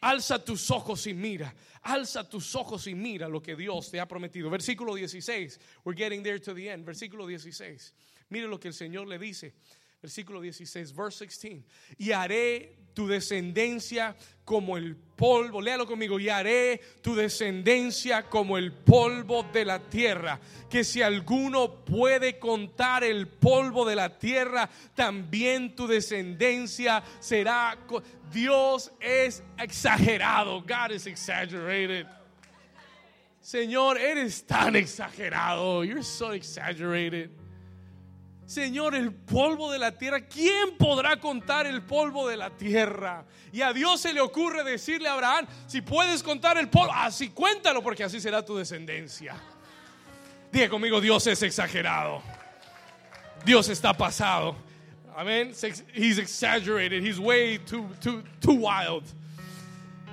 [0.00, 1.52] Alza tus ojos y mira.
[1.82, 4.50] Alza tus ojos y mira lo que Dios te ha prometido.
[4.50, 5.58] Versículo 16.
[5.84, 6.84] We're getting there to the end.
[6.84, 7.94] Versículo 16.
[8.30, 9.54] Mire lo que el Señor le dice.
[10.00, 11.64] Versículo 16, verse 16.
[11.98, 15.60] Y haré tu descendencia como el polvo.
[15.60, 16.20] Léalo conmigo.
[16.20, 20.38] Y haré tu descendencia como el polvo de la tierra.
[20.70, 27.76] Que si alguno puede contar el polvo de la tierra, también tu descendencia será.
[28.32, 30.60] Dios es exagerado.
[30.62, 32.06] God is exaggerated.
[33.40, 35.82] Señor, eres tan exagerado.
[35.82, 37.30] You're so exaggerated.
[38.48, 43.26] Señor, el polvo de la tierra, ¿quién podrá contar el polvo de la tierra?
[43.52, 47.28] Y a Dios se le ocurre decirle a Abraham, si puedes contar el polvo, así
[47.28, 49.36] cuéntalo porque así será tu descendencia.
[50.50, 52.22] Diga conmigo, Dios es exagerado.
[53.44, 54.56] Dios está pasado.
[55.14, 55.52] Amén.
[55.92, 57.04] He's exaggerated.
[57.04, 59.04] He's way too, too, too wild.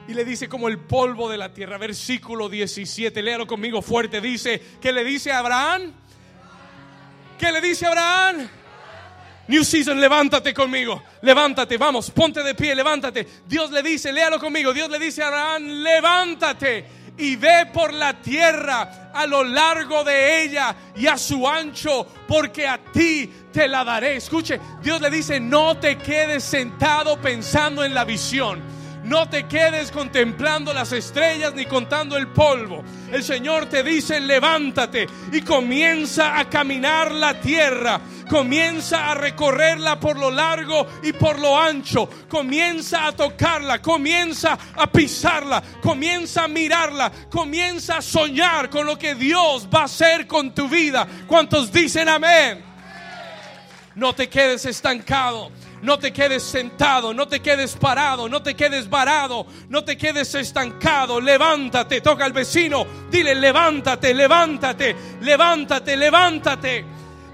[0.10, 1.78] Y le dice como el polvo de la tierra.
[1.78, 3.24] Versículo 17.
[3.24, 4.20] Léalo conmigo fuerte.
[4.20, 5.94] Dice que le dice a Abraham
[7.38, 8.48] ¿Qué le dice Abraham?
[9.48, 13.28] New Season, levántate conmigo, levántate, vamos, ponte de pie, levántate.
[13.48, 16.86] Dios le dice, léalo conmigo, Dios le dice a Abraham, levántate
[17.18, 22.68] y ve por la tierra a lo largo de ella y a su ancho, porque
[22.68, 24.16] a ti te la daré.
[24.16, 28.62] Escuche, Dios le dice, no te quedes sentado pensando en la visión.
[29.06, 32.84] No te quedes contemplando las estrellas ni contando el polvo.
[33.12, 38.02] El Señor te dice, levántate y comienza a caminar la tierra.
[38.28, 42.10] Comienza a recorrerla por lo largo y por lo ancho.
[42.28, 49.14] Comienza a tocarla, comienza a pisarla, comienza a mirarla, comienza a soñar con lo que
[49.14, 51.08] Dios va a hacer con tu vida.
[51.28, 52.64] ¿Cuántos dicen amén?
[53.94, 55.52] No te quedes estancado.
[55.86, 60.34] No te quedes sentado, no te quedes parado, no te quedes varado, no te quedes
[60.34, 61.22] estancado.
[61.22, 66.86] Levántate, toca al vecino, dile levántate, levántate, levántate, levántate.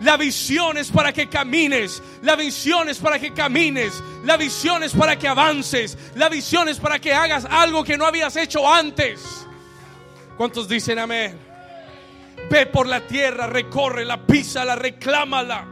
[0.01, 4.91] La visión es para que camines, la visión es para que camines, la visión es
[4.91, 9.47] para que avances, la visión es para que hagas algo que no habías hecho antes.
[10.35, 11.39] ¿Cuántos dicen amén?
[12.49, 15.70] Ve por la tierra, recorre la písala, reclámala.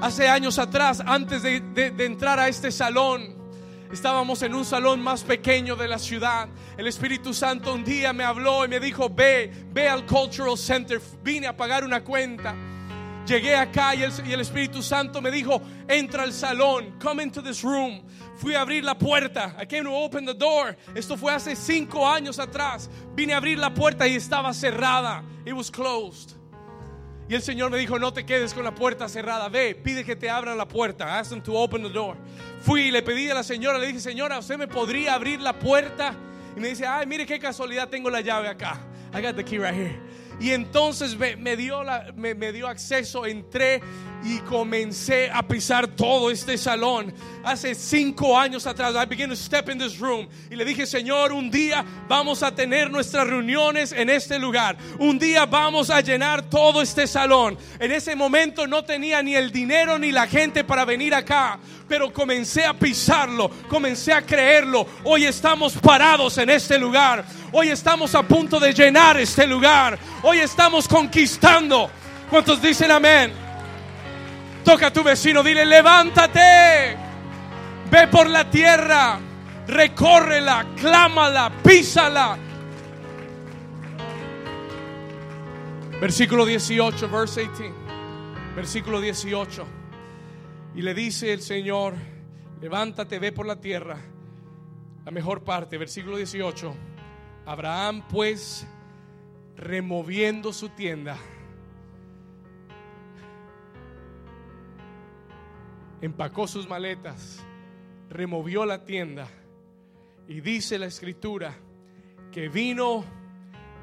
[0.00, 1.62] Hace años atrás, antes de,
[1.98, 3.38] entrar a este salón,
[3.92, 6.48] Estábamos en un salón más pequeño de la ciudad.
[6.78, 11.00] El Espíritu Santo un día me habló y me dijo, ve, ve al Cultural Center.
[11.24, 12.54] Vine a pagar una cuenta.
[13.26, 17.42] Llegué acá y el, y el, Espíritu Santo me dijo, entra al salón, come into
[17.42, 18.00] this room.
[18.36, 19.56] Fui a abrir la puerta.
[19.60, 20.76] I came to open the door.
[20.94, 22.88] Esto fue hace cinco años atrás.
[23.16, 25.24] Vine a abrir la puerta y estaba cerrada.
[25.44, 26.39] It was closed.
[27.30, 30.16] Y el Señor me dijo, no te quedes con la puerta cerrada, ve, pide que
[30.16, 31.16] te abran la puerta.
[31.16, 32.16] Ask them to open the door.
[32.60, 35.52] Fui y le pedí a la señora, le dije, señora, ¿usted me podría abrir la
[35.52, 36.12] puerta?
[36.56, 38.80] Y me dice, ay, mire qué casualidad, tengo la llave acá.
[39.14, 39.96] I got the key right here.
[40.40, 43.80] Y entonces me, dio, la, me, me dio acceso, entré
[44.24, 47.12] y comencé a pisar todo este salón.
[47.44, 51.32] Hace cinco años atrás, I began to step in this room y le dije, Señor,
[51.32, 54.76] un día vamos a tener nuestras reuniones en este lugar.
[54.98, 57.56] Un día vamos a llenar todo este salón.
[57.78, 62.12] En ese momento no tenía ni el dinero ni la gente para venir acá, pero
[62.12, 64.86] comencé a pisarlo, comencé a creerlo.
[65.04, 67.24] Hoy estamos parados en este lugar.
[67.52, 69.98] Hoy estamos a punto de llenar este lugar.
[70.22, 71.90] Hoy estamos conquistando.
[72.28, 73.49] ¿Cuántos dicen amén?
[74.64, 76.96] Toca a tu vecino, dile, levántate,
[77.90, 79.18] ve por la tierra,
[79.66, 82.36] recórrela, clámala, písala.
[86.00, 87.74] Versículo 18, verse 18.
[88.56, 89.66] Versículo 18.
[90.74, 91.94] Y le dice el Señor,
[92.60, 93.98] levántate, ve por la tierra.
[95.04, 96.74] La mejor parte, versículo 18.
[97.46, 98.66] Abraham pues,
[99.56, 101.16] removiendo su tienda,
[106.00, 107.44] empacó sus maletas,
[108.08, 109.28] removió la tienda
[110.28, 111.54] y dice la escritura
[112.32, 113.04] que vino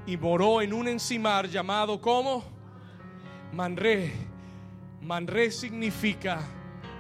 [0.06, 2.44] y moró en un encimar llamado como
[3.54, 4.12] Manré.
[5.02, 6.42] Manré significa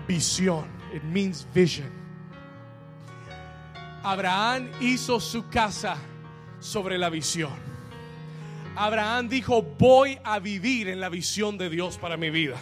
[0.07, 0.65] visión.
[0.94, 1.89] It means vision.
[4.03, 5.98] Abraham hizo su casa
[6.60, 7.68] sobre la visión.
[8.76, 12.57] Abraham dijo, voy a vivir en la visión de Dios para mi vida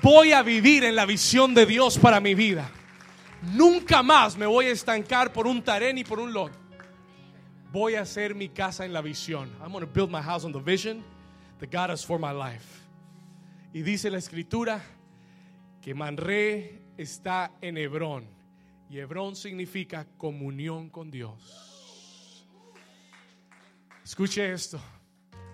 [0.00, 2.70] voy a vivir en la visión de Dios para mi vida.
[3.42, 6.52] Nunca más me voy a estancar por un tarén y por un lot.
[7.72, 9.50] Voy a hacer mi casa en la visión.
[9.60, 11.04] I'm going to build my house on the vision
[11.58, 12.82] that God has for my life.
[13.72, 14.82] Y dice la escritura
[15.80, 18.42] que Manré está en Hebrón
[18.92, 22.46] Y Hebrón significa comunión con Dios.
[24.04, 24.78] Escuche esto.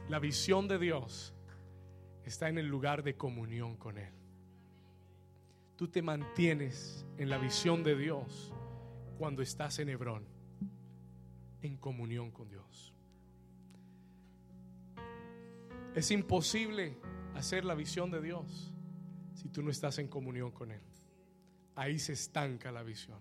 [0.08, 1.32] La visión de Dios
[2.24, 4.17] está en el lugar de comunión con Él.
[5.78, 8.52] Tú te mantienes en la visión de Dios
[9.16, 10.24] cuando estás en Hebrón,
[11.62, 12.92] en comunión con Dios.
[15.94, 16.98] Es imposible
[17.36, 18.74] hacer la visión de Dios
[19.34, 20.82] si tú no estás en comunión con Él.
[21.76, 23.20] Ahí se estanca la visión.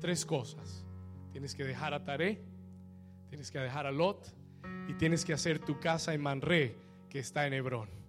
[0.00, 0.86] Tres cosas.
[1.32, 2.42] Tienes que dejar a Taré,
[3.28, 4.34] tienes que dejar a Lot
[4.88, 6.78] y tienes que hacer tu casa en Manré,
[7.10, 8.03] que está en Hebrón.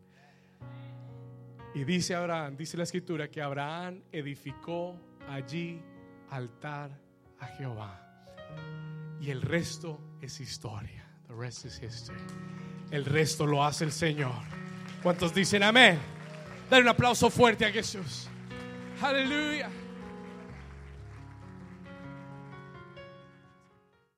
[1.76, 4.96] Y dice Abraham, dice la escritura, que Abraham edificó
[5.30, 5.82] allí
[6.30, 6.90] altar
[7.40, 8.02] a Jehová.
[9.20, 11.06] Y el resto es historia.
[11.28, 12.20] The rest is history.
[12.92, 14.42] El resto lo hace el Señor.
[15.04, 16.00] ¿Cuántos dicen amén?
[16.70, 18.30] Dale un aplauso fuerte a Jesús.
[19.02, 19.70] Aleluya.